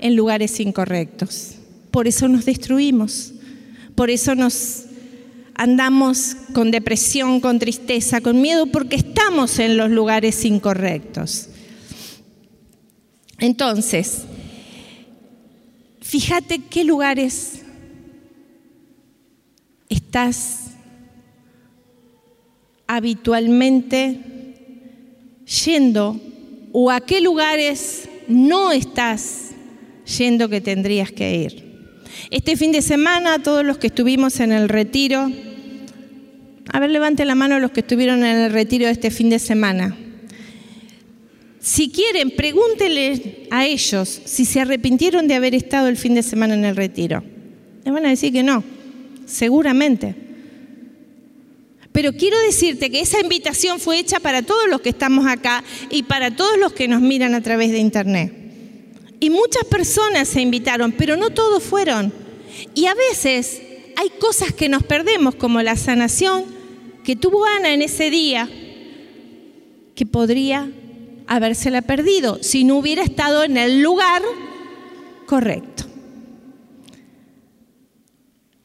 en 0.00 0.16
lugares 0.16 0.58
incorrectos. 0.58 1.56
Por 1.90 2.08
eso 2.08 2.28
nos 2.28 2.46
destruimos. 2.46 3.34
Por 3.94 4.08
eso 4.08 4.34
nos 4.34 4.84
andamos 5.54 6.34
con 6.54 6.70
depresión, 6.70 7.40
con 7.40 7.58
tristeza, 7.58 8.22
con 8.22 8.40
miedo, 8.40 8.64
porque 8.68 8.96
estamos 8.96 9.58
en 9.58 9.76
los 9.76 9.90
lugares 9.90 10.46
incorrectos. 10.46 11.50
Entonces, 13.38 14.22
fíjate 16.00 16.60
qué 16.60 16.84
lugares 16.84 17.60
estás 19.90 20.70
habitualmente 22.86 24.20
yendo 25.66 26.18
o 26.76 26.90
a 26.90 27.00
qué 27.00 27.20
lugares 27.20 28.08
no 28.26 28.72
estás 28.72 29.52
yendo 30.18 30.48
que 30.48 30.60
tendrías 30.60 31.12
que 31.12 31.36
ir. 31.36 31.64
Este 32.30 32.56
fin 32.56 32.72
de 32.72 32.82
semana, 32.82 33.42
todos 33.42 33.64
los 33.64 33.78
que 33.78 33.86
estuvimos 33.86 34.40
en 34.40 34.50
el 34.50 34.68
retiro, 34.68 35.30
a 36.72 36.80
ver, 36.80 36.90
levante 36.90 37.24
la 37.24 37.36
mano 37.36 37.60
los 37.60 37.70
que 37.70 37.80
estuvieron 37.80 38.24
en 38.24 38.36
el 38.36 38.52
retiro 38.52 38.88
este 38.88 39.12
fin 39.12 39.30
de 39.30 39.38
semana. 39.38 39.96
Si 41.60 41.90
quieren, 41.90 42.32
pregúntenle 42.32 43.46
a 43.52 43.66
ellos 43.66 44.22
si 44.24 44.44
se 44.44 44.60
arrepintieron 44.60 45.28
de 45.28 45.34
haber 45.34 45.54
estado 45.54 45.86
el 45.86 45.96
fin 45.96 46.14
de 46.14 46.24
semana 46.24 46.54
en 46.54 46.64
el 46.64 46.74
retiro. 46.74 47.22
Les 47.84 47.94
van 47.94 48.04
a 48.04 48.10
decir 48.10 48.32
que 48.32 48.42
no 48.42 48.64
seguramente. 49.26 50.23
Pero 51.94 52.12
quiero 52.12 52.36
decirte 52.40 52.90
que 52.90 52.98
esa 52.98 53.20
invitación 53.20 53.78
fue 53.78 54.00
hecha 54.00 54.18
para 54.18 54.42
todos 54.42 54.68
los 54.68 54.80
que 54.80 54.88
estamos 54.88 55.28
acá 55.28 55.62
y 55.90 56.02
para 56.02 56.34
todos 56.34 56.58
los 56.58 56.72
que 56.72 56.88
nos 56.88 57.00
miran 57.00 57.36
a 57.36 57.40
través 57.40 57.70
de 57.70 57.78
internet. 57.78 58.34
Y 59.20 59.30
muchas 59.30 59.62
personas 59.70 60.26
se 60.26 60.40
invitaron, 60.40 60.90
pero 60.90 61.16
no 61.16 61.30
todos 61.30 61.62
fueron. 61.62 62.12
Y 62.74 62.86
a 62.86 62.94
veces 62.94 63.62
hay 63.94 64.10
cosas 64.18 64.52
que 64.52 64.68
nos 64.68 64.82
perdemos, 64.82 65.36
como 65.36 65.62
la 65.62 65.76
sanación 65.76 66.46
que 67.04 67.14
tuvo 67.14 67.44
Ana 67.44 67.72
en 67.72 67.82
ese 67.82 68.10
día, 68.10 68.50
que 69.94 70.04
podría 70.04 70.68
habérsela 71.28 71.80
perdido 71.80 72.42
si 72.42 72.64
no 72.64 72.76
hubiera 72.76 73.04
estado 73.04 73.44
en 73.44 73.56
el 73.56 73.82
lugar 73.82 74.20
correcto 75.26 75.84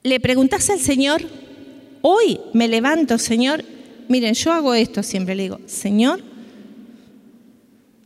le 0.04 0.20
preguntas 0.20 0.70
al 0.70 0.80
Señor, 0.80 1.22
hoy 2.02 2.40
me 2.54 2.68
levanto, 2.68 3.18
Señor, 3.18 3.64
miren, 4.08 4.34
yo 4.34 4.52
hago 4.52 4.74
esto 4.74 5.04
siempre, 5.04 5.36
le 5.36 5.44
digo, 5.44 5.60
Señor, 5.66 6.22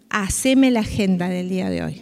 haceme 0.09 0.71
la 0.71 0.81
agenda 0.81 1.29
del 1.29 1.49
día 1.49 1.69
de 1.69 1.83
hoy. 1.83 2.01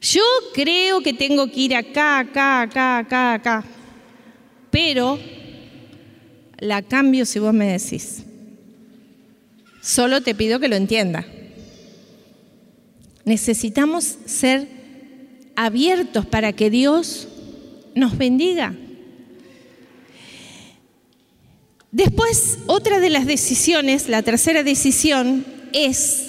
Yo 0.00 0.22
creo 0.54 1.00
que 1.00 1.12
tengo 1.12 1.50
que 1.50 1.60
ir 1.60 1.74
acá, 1.74 2.20
acá, 2.20 2.62
acá, 2.62 2.98
acá, 2.98 3.34
acá, 3.34 3.64
pero 4.70 5.18
la 6.58 6.82
cambio 6.82 7.26
si 7.26 7.38
vos 7.38 7.52
me 7.52 7.66
decís. 7.66 8.22
Solo 9.82 10.20
te 10.20 10.34
pido 10.34 10.58
que 10.58 10.68
lo 10.68 10.76
entienda. 10.76 11.26
Necesitamos 13.24 14.16
ser 14.24 14.68
abiertos 15.54 16.26
para 16.26 16.52
que 16.52 16.70
Dios 16.70 17.28
nos 17.94 18.16
bendiga. 18.16 18.74
Después, 21.96 22.58
otra 22.66 23.00
de 23.00 23.08
las 23.08 23.24
decisiones, 23.24 24.10
la 24.10 24.20
tercera 24.20 24.62
decisión, 24.62 25.46
es 25.72 26.26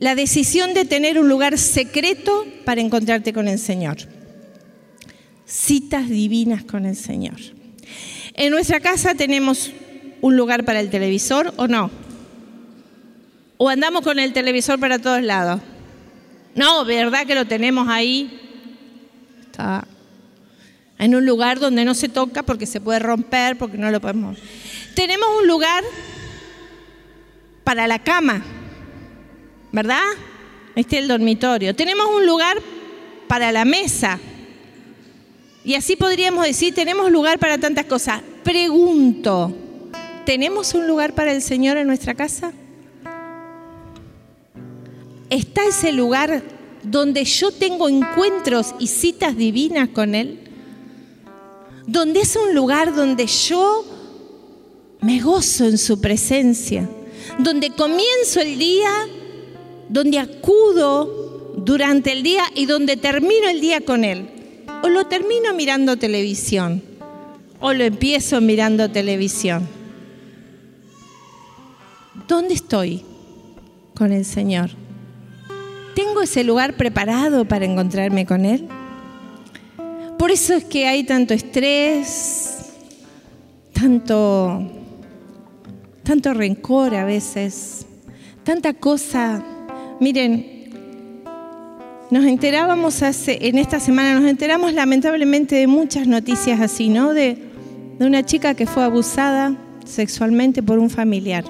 la 0.00 0.16
decisión 0.16 0.74
de 0.74 0.84
tener 0.84 1.20
un 1.20 1.28
lugar 1.28 1.56
secreto 1.56 2.44
para 2.64 2.80
encontrarte 2.80 3.32
con 3.32 3.46
el 3.46 3.60
Señor. 3.60 3.98
Citas 5.46 6.08
divinas 6.08 6.64
con 6.64 6.84
el 6.84 6.96
Señor. 6.96 7.36
En 8.34 8.50
nuestra 8.50 8.80
casa 8.80 9.14
tenemos 9.14 9.70
un 10.20 10.36
lugar 10.36 10.64
para 10.64 10.80
el 10.80 10.90
televisor 10.90 11.54
o 11.56 11.68
no. 11.68 11.92
O 13.56 13.68
andamos 13.68 14.02
con 14.02 14.18
el 14.18 14.32
televisor 14.32 14.80
para 14.80 14.98
todos 14.98 15.22
lados. 15.22 15.60
No, 16.56 16.84
¿verdad 16.84 17.24
que 17.24 17.36
lo 17.36 17.46
tenemos 17.46 17.86
ahí? 17.88 18.36
Está 19.42 19.86
en 21.00 21.14
un 21.14 21.24
lugar 21.24 21.58
donde 21.58 21.84
no 21.86 21.94
se 21.94 22.10
toca 22.10 22.42
porque 22.42 22.66
se 22.66 22.78
puede 22.78 22.98
romper, 22.98 23.56
porque 23.56 23.78
no 23.78 23.90
lo 23.90 24.00
podemos. 24.02 24.38
Tenemos 24.94 25.28
un 25.40 25.48
lugar 25.48 25.82
para 27.64 27.88
la 27.88 27.98
cama, 27.98 28.44
¿verdad? 29.72 30.02
Este 30.76 30.96
es 30.96 31.02
el 31.02 31.08
dormitorio. 31.08 31.74
Tenemos 31.74 32.06
un 32.14 32.26
lugar 32.26 32.58
para 33.26 33.50
la 33.50 33.64
mesa. 33.64 34.20
Y 35.64 35.74
así 35.74 35.96
podríamos 35.96 36.44
decir, 36.44 36.74
tenemos 36.74 37.10
lugar 37.10 37.38
para 37.38 37.56
tantas 37.56 37.86
cosas. 37.86 38.20
Pregunto, 38.44 39.56
¿tenemos 40.26 40.74
un 40.74 40.86
lugar 40.86 41.14
para 41.14 41.32
el 41.32 41.40
Señor 41.40 41.78
en 41.78 41.86
nuestra 41.86 42.14
casa? 42.14 42.52
¿Está 45.30 45.64
ese 45.64 45.92
lugar 45.92 46.42
donde 46.82 47.24
yo 47.24 47.52
tengo 47.52 47.88
encuentros 47.88 48.74
y 48.78 48.88
citas 48.88 49.34
divinas 49.34 49.88
con 49.88 50.14
Él? 50.14 50.49
Donde 51.90 52.20
es 52.20 52.36
un 52.36 52.54
lugar 52.54 52.94
donde 52.94 53.26
yo 53.26 53.84
me 55.00 55.20
gozo 55.20 55.64
en 55.64 55.76
su 55.76 56.00
presencia, 56.00 56.88
donde 57.40 57.70
comienzo 57.70 58.40
el 58.40 58.58
día, 58.58 58.90
donde 59.88 60.20
acudo 60.20 61.52
durante 61.56 62.12
el 62.12 62.22
día 62.22 62.44
y 62.54 62.66
donde 62.66 62.96
termino 62.96 63.48
el 63.48 63.60
día 63.60 63.80
con 63.80 64.04
Él. 64.04 64.30
O 64.84 64.88
lo 64.88 65.06
termino 65.08 65.52
mirando 65.52 65.96
televisión, 65.96 66.80
o 67.58 67.72
lo 67.72 67.82
empiezo 67.82 68.40
mirando 68.40 68.88
televisión. 68.88 69.66
¿Dónde 72.28 72.54
estoy 72.54 73.02
con 73.96 74.12
el 74.12 74.24
Señor? 74.24 74.70
¿Tengo 75.96 76.22
ese 76.22 76.44
lugar 76.44 76.76
preparado 76.76 77.46
para 77.46 77.64
encontrarme 77.64 78.26
con 78.26 78.44
Él? 78.44 78.68
Por 80.20 80.30
eso 80.30 80.52
es 80.52 80.64
que 80.64 80.86
hay 80.86 81.04
tanto 81.04 81.32
estrés, 81.32 82.74
tanto, 83.72 84.70
tanto 86.02 86.34
rencor 86.34 86.94
a 86.94 87.06
veces, 87.06 87.86
tanta 88.44 88.74
cosa. 88.74 89.42
Miren, 89.98 90.68
nos 92.10 92.26
enterábamos 92.26 93.02
hace, 93.02 93.38
en 93.48 93.56
esta 93.56 93.80
semana 93.80 94.20
nos 94.20 94.28
enteramos 94.28 94.74
lamentablemente 94.74 95.56
de 95.56 95.66
muchas 95.66 96.06
noticias 96.06 96.60
así, 96.60 96.90
¿no? 96.90 97.14
De, 97.14 97.38
de 97.98 98.04
una 98.04 98.22
chica 98.22 98.52
que 98.52 98.66
fue 98.66 98.84
abusada 98.84 99.56
sexualmente 99.86 100.62
por 100.62 100.78
un 100.78 100.90
familiar. 100.90 101.44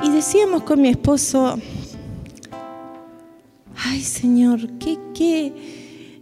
Y 0.00 0.10
decíamos 0.10 0.62
con 0.62 0.80
mi 0.80 0.90
esposo, 0.90 1.58
ay 3.74 4.00
Señor, 4.00 4.78
qué, 4.78 4.96
qué, 5.12 5.80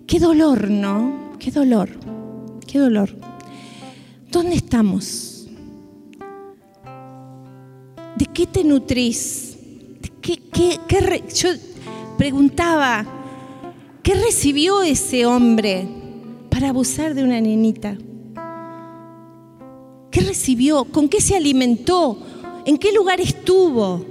Qué 0.08 0.18
dolor, 0.18 0.70
¿no? 0.70 1.36
Qué 1.38 1.50
dolor, 1.50 1.90
qué 2.66 2.78
dolor. 2.78 3.10
¿Dónde 4.32 4.56
estamos? 4.56 5.46
¿De 8.16 8.24
qué 8.24 8.46
te 8.46 8.64
nutrís? 8.64 9.58
qué, 10.22 10.40
Yo 11.34 11.50
preguntaba, 12.16 13.04
¿qué 14.02 14.14
recibió 14.14 14.82
ese 14.82 15.26
hombre 15.26 15.86
para 16.48 16.70
abusar 16.70 17.12
de 17.12 17.22
una 17.22 17.38
nenita? 17.42 17.98
¿Qué 20.10 20.22
recibió? 20.22 20.86
¿Con 20.86 21.10
qué 21.10 21.20
se 21.20 21.36
alimentó? 21.36 22.18
¿En 22.64 22.78
qué 22.78 22.92
lugar 22.92 23.20
estuvo? 23.20 24.06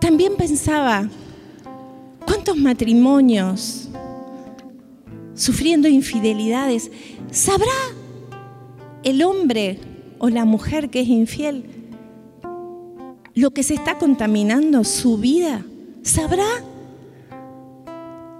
También 0.00 0.36
pensaba, 0.36 1.08
¿cuántos 2.48 2.64
matrimonios 2.64 3.88
sufriendo 5.34 5.86
infidelidades? 5.86 6.90
¿Sabrá 7.30 7.66
el 9.02 9.22
hombre 9.22 9.78
o 10.18 10.30
la 10.30 10.46
mujer 10.46 10.88
que 10.88 11.00
es 11.00 11.08
infiel 11.08 11.64
lo 13.34 13.50
que 13.50 13.62
se 13.62 13.74
está 13.74 13.98
contaminando 13.98 14.82
su 14.84 15.18
vida? 15.18 15.62
¿Sabrá? 16.02 16.46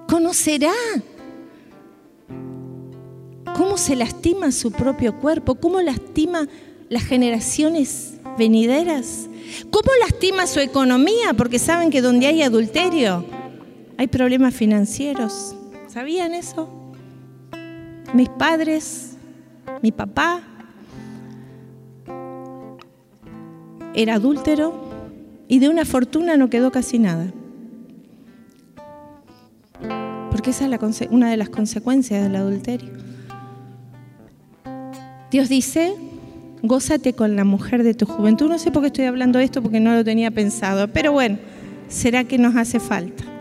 ¿Conocerá? 0.08 0.72
¿Cómo 3.54 3.76
se 3.76 3.94
lastima 3.94 4.52
su 4.52 4.72
propio 4.72 5.20
cuerpo? 5.20 5.56
¿Cómo 5.56 5.82
lastima 5.82 6.48
las 6.88 7.04
generaciones 7.04 8.14
venideras? 8.38 9.28
¿Cómo 9.70 9.90
lastima 10.00 10.46
su 10.46 10.60
economía? 10.60 11.34
Porque 11.36 11.58
saben 11.58 11.90
que 11.90 12.00
donde 12.00 12.26
hay 12.26 12.42
adulterio 12.42 13.37
hay 13.98 14.06
problemas 14.06 14.54
financieros. 14.54 15.56
¿Sabían 15.88 16.32
eso? 16.32 16.70
Mis 18.14 18.28
padres, 18.28 19.16
mi 19.82 19.90
papá, 19.90 20.40
era 23.94 24.14
adúltero 24.14 24.88
y 25.48 25.58
de 25.58 25.68
una 25.68 25.84
fortuna 25.84 26.36
no 26.36 26.48
quedó 26.48 26.70
casi 26.70 27.00
nada. 27.00 27.32
Porque 30.30 30.50
esa 30.50 30.66
es 30.66 31.08
una 31.10 31.28
de 31.28 31.36
las 31.36 31.48
consecuencias 31.48 32.22
del 32.22 32.36
adulterio. 32.36 32.92
Dios 35.32 35.48
dice, 35.48 35.96
gózate 36.62 37.14
con 37.14 37.34
la 37.34 37.42
mujer 37.42 37.82
de 37.82 37.94
tu 37.94 38.06
juventud. 38.06 38.48
No 38.48 38.58
sé 38.58 38.70
por 38.70 38.82
qué 38.82 38.86
estoy 38.86 39.06
hablando 39.06 39.40
de 39.40 39.46
esto 39.46 39.60
porque 39.60 39.80
no 39.80 39.92
lo 39.92 40.04
tenía 40.04 40.30
pensado, 40.30 40.86
pero 40.86 41.10
bueno, 41.10 41.38
será 41.88 42.22
que 42.22 42.38
nos 42.38 42.54
hace 42.54 42.78
falta. 42.78 43.37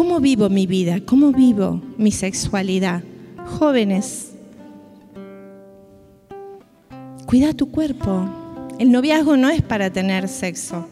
¿Cómo 0.00 0.18
vivo 0.18 0.48
mi 0.48 0.66
vida? 0.66 0.98
¿Cómo 1.04 1.30
vivo 1.30 1.82
mi 1.98 2.10
sexualidad? 2.10 3.02
Jóvenes, 3.58 4.32
cuida 7.26 7.52
tu 7.52 7.70
cuerpo. 7.70 8.26
El 8.78 8.92
noviazgo 8.92 9.36
no 9.36 9.50
es 9.50 9.60
para 9.60 9.90
tener 9.90 10.26
sexo. 10.28 10.88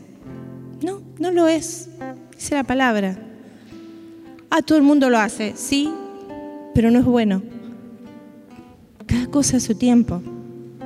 No, 0.83 1.01
no 1.18 1.31
lo 1.31 1.49
es. 1.49 1.88
Dice 2.37 2.55
la 2.55 2.64
palabra. 2.64 3.18
Ah, 4.51 4.61
todo 4.61 4.77
el 4.77 4.85
mundo 4.85 5.09
lo 5.09 5.16
hace, 5.16 5.55
sí, 5.57 5.90
pero 6.75 6.90
no 6.90 6.99
es 6.99 7.07
bueno. 7.07 7.42
Cada 9.07 9.27
cosa 9.29 9.57
a 9.57 9.61
su 9.61 9.75
tiempo. 9.75 10.21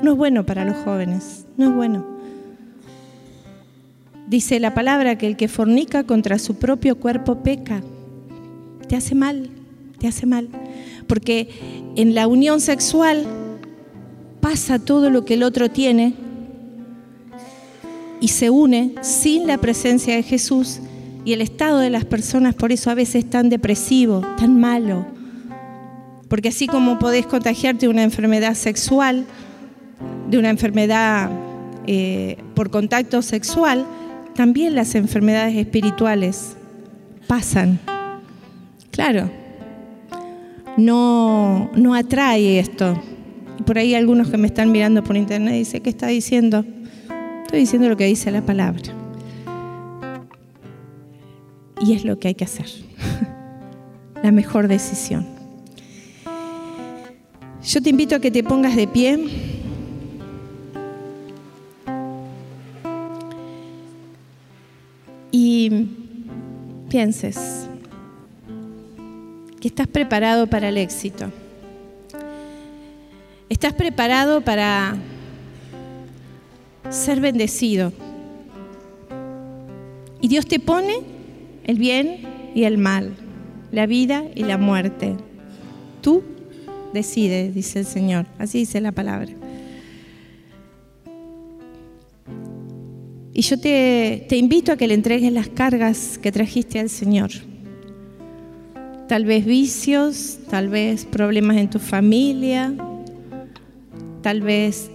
No 0.01 0.13
es 0.13 0.17
bueno 0.17 0.47
para 0.47 0.65
los 0.65 0.77
jóvenes, 0.85 1.45
no 1.57 1.71
es 1.71 1.75
bueno. 1.75 2.07
Dice 4.29 4.61
la 4.61 4.75
palabra 4.75 5.19
que 5.19 5.27
el 5.27 5.37
que 5.37 5.49
fornica 5.49 6.05
contra 6.05 6.39
su 6.39 6.55
propio 6.55 7.01
cuerpo 7.01 7.43
peca. 7.43 7.83
Te 8.93 8.99
hace 8.99 9.15
mal, 9.15 9.49
te 9.99 10.07
hace 10.07 10.27
mal. 10.27 10.51
Porque 11.07 11.49
en 11.97 12.15
la 12.15 12.27
unión 12.27 12.61
sexual 12.61 13.25
pasa 14.43 14.79
todo 14.79 15.09
lo 15.09 15.25
que 15.25 15.33
el 15.33 15.45
otro 15.45 15.71
tiene 15.71 16.13
y 18.21 18.29
se 18.29 18.51
une 18.51 18.95
sin 19.01 19.47
la 19.47 19.57
presencia 19.57 20.15
de 20.15 20.23
Jesús 20.23 20.81
y 21.25 21.33
el 21.33 21.41
estado 21.41 21.79
de 21.79 21.89
las 21.89 22.05
personas 22.05 22.55
por 22.55 22.71
eso 22.71 22.91
a 22.91 22.95
veces 22.95 23.25
es 23.25 23.31
tan 23.31 23.49
depresivo, 23.49 24.21
tan 24.37 24.61
malo 24.61 25.07
porque 26.29 26.51
así 26.51 26.67
como 26.67 26.99
podés 26.99 27.25
contagiarte 27.25 27.87
de 27.87 27.89
una 27.89 28.03
enfermedad 28.03 28.53
sexual, 28.53 29.25
de 30.29 30.37
una 30.37 30.51
enfermedad 30.51 31.31
eh, 31.87 32.37
por 32.55 32.71
contacto 32.71 33.23
sexual, 33.23 33.87
también 34.35 34.75
las 34.75 34.95
enfermedades 34.97 35.57
espirituales 35.57 36.59
pasan. 37.27 37.81
Claro, 38.93 39.31
no, 40.77 41.71
no 41.75 41.95
atrae 41.95 42.59
esto. 42.59 43.03
Por 43.65 43.79
ahí 43.79 43.95
algunos 43.95 44.29
que 44.29 44.37
me 44.37 44.47
están 44.47 44.71
mirando 44.71 45.03
por 45.03 45.17
internet 45.17 45.55
dicen, 45.55 45.83
¿qué 45.83 45.91
está 45.91 46.09
diciendo? 46.09 46.65
Estoy 47.43 47.61
diciendo 47.61 47.89
lo 47.89 47.97
que 47.97 48.05
dice 48.05 48.31
la 48.31 48.43
palabra. 48.43 48.83
Y 51.81 51.95
es 51.95 52.05
lo 52.05 52.19
que 52.19 52.29
hay 52.29 52.35
que 52.35 52.45
hacer. 52.45 52.67
la 54.23 54.31
mejor 54.31 54.69
decisión. 54.69 55.27
Yo 57.65 57.83
te 57.83 57.91
invito 57.91 58.17
a 58.17 58.21
que 58.21 58.31
te 58.31 58.45
pongas 58.45 58.77
de 58.77 58.87
pie. 58.87 59.27
Y 65.31 65.89
pienses 66.91 67.69
que 69.63 69.69
estás 69.69 69.87
preparado 69.87 70.49
para 70.49 70.71
el 70.71 70.77
éxito. 70.77 71.31
Estás 73.49 73.73
preparado 73.75 74.41
para 74.41 74.97
ser 76.91 77.21
bendecido. 77.21 77.93
Y 80.21 80.27
Dios 80.27 80.47
te 80.47 80.59
pone 80.59 80.97
el 81.63 81.79
bien 81.79 82.27
y 82.57 82.65
el 82.65 82.77
mal, 82.77 83.15
la 83.71 83.87
vida 83.87 84.25
y 84.35 84.43
la 84.43 84.59
muerte. 84.59 85.15
Tú 86.01 86.25
decide, 86.93 87.53
dice 87.53 87.79
el 87.79 87.87
Señor. 87.87 88.27
Así 88.41 88.59
dice 88.59 88.81
la 88.81 88.91
palabra. 88.91 89.31
Y 93.33 93.43
yo 93.43 93.61
te, 93.61 94.27
te, 94.29 94.37
invito 94.37 94.73
a 94.73 94.77
que 94.77 94.89
le 94.89 94.95
entregues 94.95 95.33
las 95.33 95.49
cargas 95.49 96.19
que 96.19 96.33
trajiste 96.33 96.81
al 96.81 96.91
Señor. 96.91 97.31
Tal 99.13 99.27
vez 99.27 99.45
vicios, 99.45 100.39
tal 100.49 100.71
vez 100.71 101.05
problemas 101.05 101.59
en 101.59 101.69
tu 101.69 101.79
familia, 101.79 102.75
tal 104.23 104.41
vez 104.41 104.91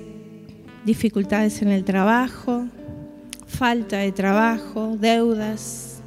dificultades 0.85 1.61
en 1.61 1.67
el 1.67 1.83
trabajo, 1.83 2.65
falta 3.45 3.99
de 3.99 4.11
trabajo, 4.11 4.97
deudas. 4.99 6.01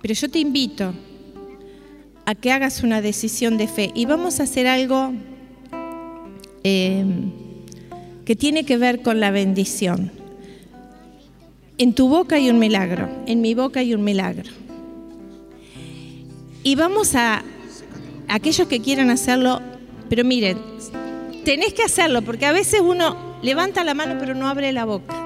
Pero 0.00 0.14
yo 0.14 0.30
te 0.30 0.38
invito 0.38 0.94
a 2.24 2.34
que 2.34 2.52
hagas 2.52 2.82
una 2.82 3.02
decisión 3.02 3.58
de 3.58 3.68
fe. 3.68 3.90
Y 3.94 4.06
vamos 4.06 4.40
a 4.40 4.44
hacer 4.44 4.66
algo 4.66 5.12
eh, 6.64 7.04
que 8.24 8.34
tiene 8.34 8.64
que 8.64 8.78
ver 8.78 9.02
con 9.02 9.20
la 9.20 9.30
bendición. 9.30 10.10
En 11.76 11.92
tu 11.92 12.08
boca 12.08 12.36
hay 12.36 12.48
un 12.48 12.58
milagro, 12.58 13.10
en 13.26 13.42
mi 13.42 13.52
boca 13.52 13.80
hay 13.80 13.92
un 13.92 14.04
milagro. 14.04 14.67
Y 16.68 16.74
vamos 16.74 17.14
a, 17.14 17.42
aquellos 18.28 18.68
que 18.68 18.82
quieran 18.82 19.08
hacerlo, 19.08 19.62
pero 20.10 20.22
miren, 20.22 20.58
tenés 21.42 21.72
que 21.72 21.82
hacerlo 21.82 22.20
porque 22.20 22.44
a 22.44 22.52
veces 22.52 22.82
uno 22.82 23.16
levanta 23.40 23.84
la 23.84 23.94
mano 23.94 24.16
pero 24.20 24.34
no 24.34 24.48
abre 24.48 24.70
la 24.74 24.84
boca. 24.84 25.16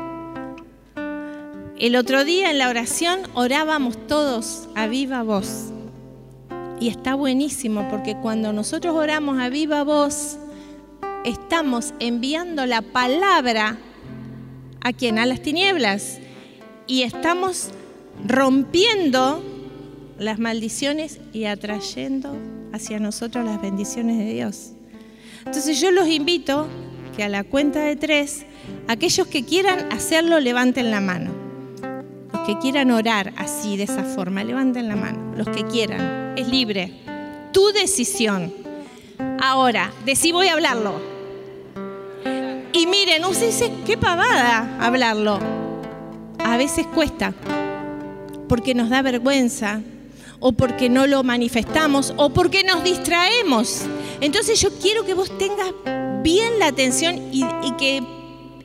El 1.77 1.97
otro 1.97 2.25
día 2.25 2.53
en 2.53 2.59
la 2.59 2.69
oración 2.69 3.23
orábamos 3.35 4.07
todos 4.07 4.69
a 4.77 4.87
viva 4.87 5.25
voz. 5.25 5.73
Y 6.79 6.87
está 6.87 7.17
buenísimo 7.17 7.89
porque 7.91 8.15
cuando 8.15 8.53
nosotros 8.53 8.95
oramos 8.95 9.41
a 9.41 9.49
viva 9.49 9.83
voz, 9.83 10.39
estamos 11.25 11.93
enviando 11.99 12.67
la 12.67 12.83
palabra 12.83 13.79
a 14.81 14.93
quien, 14.93 15.19
a 15.19 15.27
las 15.27 15.43
tinieblas. 15.43 16.21
Y 16.87 17.03
estamos 17.03 17.71
rompiendo 18.29 19.43
las 20.23 20.39
maldiciones 20.39 21.21
y 21.33 21.45
atrayendo 21.45 22.37
hacia 22.73 22.99
nosotros 22.99 23.45
las 23.45 23.61
bendiciones 23.61 24.19
de 24.19 24.33
Dios. 24.33 24.73
Entonces 25.45 25.81
yo 25.81 25.91
los 25.91 26.09
invito 26.09 26.69
que 27.17 27.25
a 27.25 27.29
la 27.29 27.45
cuenta 27.45 27.81
de 27.81 27.97
tres, 27.97 28.47
aquellos 28.89 29.27
que 29.27 29.45
quieran 29.45 29.93
hacerlo, 29.93 30.41
levanten 30.41 30.91
la 30.91 31.01
mano. 31.01 31.31
Los 32.33 32.43
que 32.47 32.59
quieran 32.59 32.91
orar 32.91 33.33
así, 33.37 33.77
de 33.77 33.85
esa 33.85 34.05
forma, 34.05 34.43
levanten 34.45 34.89
la 34.89 34.97
mano. 34.97 35.35
Los 35.37 35.49
que 35.49 35.65
quieran 35.65 36.35
es 36.37 36.49
libre. 36.49 36.93
Tu 37.53 37.73
decisión. 37.73 38.53
Ahora, 39.41 39.93
decí 40.05 40.33
voy 40.33 40.49
a 40.49 40.55
hablarlo. 40.55 41.01
Y 42.73 42.87
miren, 42.87 43.25
usted 43.25 43.47
dice, 43.47 43.71
qué 43.85 43.99
pavada 43.99 44.79
hablarlo. 44.81 45.39
A 46.39 46.57
veces 46.57 46.87
cuesta, 46.87 47.33
porque 48.49 48.75
nos 48.75 48.89
da 48.91 49.03
vergüenza, 49.03 49.81
o 50.43 50.51
porque 50.51 50.91
no 50.91 51.07
lo 51.07 51.23
manifestamos, 51.23 52.13
o 52.17 52.31
porque 52.31 52.65
nos 52.65 52.83
distraemos. 52.83 53.83
Entonces 54.21 54.61
yo 54.61 54.71
quiero 54.81 55.07
que 55.07 55.15
vos 55.15 55.31
tengas 55.39 55.73
bien 56.23 56.59
la 56.59 56.67
atención 56.67 57.29
y, 57.33 57.45
que 57.79 58.03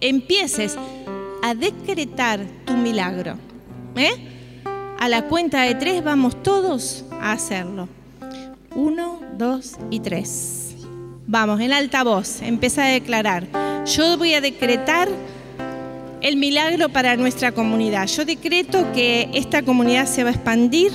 empieces 0.01 0.75
a 1.43 1.53
decretar 1.53 2.39
tu 2.65 2.73
milagro. 2.73 3.37
¿Eh? 3.95 4.11
A 4.99 5.07
la 5.07 5.27
cuenta 5.27 5.61
de 5.61 5.75
tres 5.75 6.03
vamos 6.03 6.41
todos 6.41 7.05
a 7.21 7.33
hacerlo. 7.33 7.87
Uno, 8.75 9.19
dos 9.37 9.73
y 9.91 9.99
tres. 9.99 10.75
Vamos, 11.27 11.59
en 11.61 11.73
alta 11.73 12.03
voz, 12.03 12.41
empieza 12.41 12.85
a 12.85 12.87
declarar. 12.87 13.47
Yo 13.85 14.17
voy 14.17 14.33
a 14.33 14.41
decretar 14.41 15.09
el 16.21 16.37
milagro 16.37 16.89
para 16.89 17.15
nuestra 17.17 17.51
comunidad. 17.51 18.07
Yo 18.07 18.25
decreto 18.25 18.91
que 18.93 19.29
esta 19.35 19.61
comunidad 19.61 20.07
se 20.07 20.23
va 20.23 20.31
a 20.31 20.33
expandir 20.33 20.91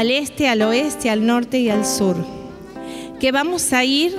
al 0.00 0.10
este, 0.10 0.48
al 0.48 0.62
oeste, 0.62 1.10
al 1.10 1.26
norte 1.26 1.58
y 1.58 1.68
al 1.68 1.84
sur. 1.84 2.16
Que 3.20 3.32
vamos 3.32 3.74
a 3.74 3.84
ir 3.84 4.16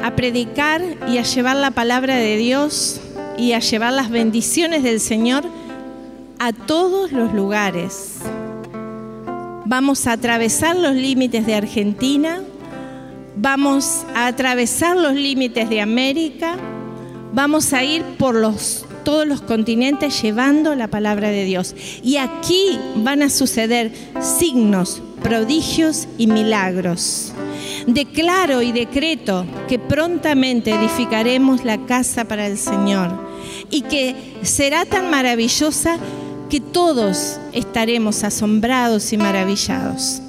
a 0.00 0.14
predicar 0.14 0.80
y 1.08 1.18
a 1.18 1.24
llevar 1.24 1.56
la 1.56 1.72
palabra 1.72 2.14
de 2.14 2.36
Dios 2.36 3.00
y 3.36 3.52
a 3.52 3.58
llevar 3.58 3.92
las 3.92 4.10
bendiciones 4.10 4.84
del 4.84 5.00
Señor 5.00 5.42
a 6.38 6.52
todos 6.52 7.10
los 7.10 7.34
lugares. 7.34 8.18
Vamos 9.64 10.06
a 10.06 10.12
atravesar 10.12 10.76
los 10.76 10.94
límites 10.94 11.44
de 11.44 11.56
Argentina, 11.56 12.42
vamos 13.34 14.04
a 14.14 14.28
atravesar 14.28 14.96
los 14.96 15.14
límites 15.14 15.68
de 15.68 15.80
América, 15.80 16.54
vamos 17.32 17.72
a 17.72 17.82
ir 17.82 18.04
por 18.18 18.36
los, 18.36 18.84
todos 19.04 19.26
los 19.26 19.40
continentes 19.42 20.20
llevando 20.22 20.74
la 20.74 20.88
palabra 20.88 21.28
de 21.28 21.44
Dios. 21.44 21.74
Y 22.02 22.16
aquí 22.16 22.78
van 22.96 23.22
a 23.22 23.30
suceder 23.30 23.92
signos, 24.20 25.02
prodigios 25.22 26.08
y 26.18 26.26
milagros. 26.26 27.32
Declaro 27.86 28.62
y 28.62 28.72
decreto 28.72 29.46
que 29.68 29.78
prontamente 29.78 30.72
edificaremos 30.72 31.64
la 31.64 31.84
casa 31.86 32.24
para 32.24 32.46
el 32.46 32.58
Señor 32.58 33.10
y 33.70 33.82
que 33.82 34.14
será 34.42 34.84
tan 34.84 35.10
maravillosa 35.10 35.98
que 36.48 36.60
todos 36.60 37.40
estaremos 37.52 38.24
asombrados 38.24 39.12
y 39.12 39.16
maravillados. 39.16 40.22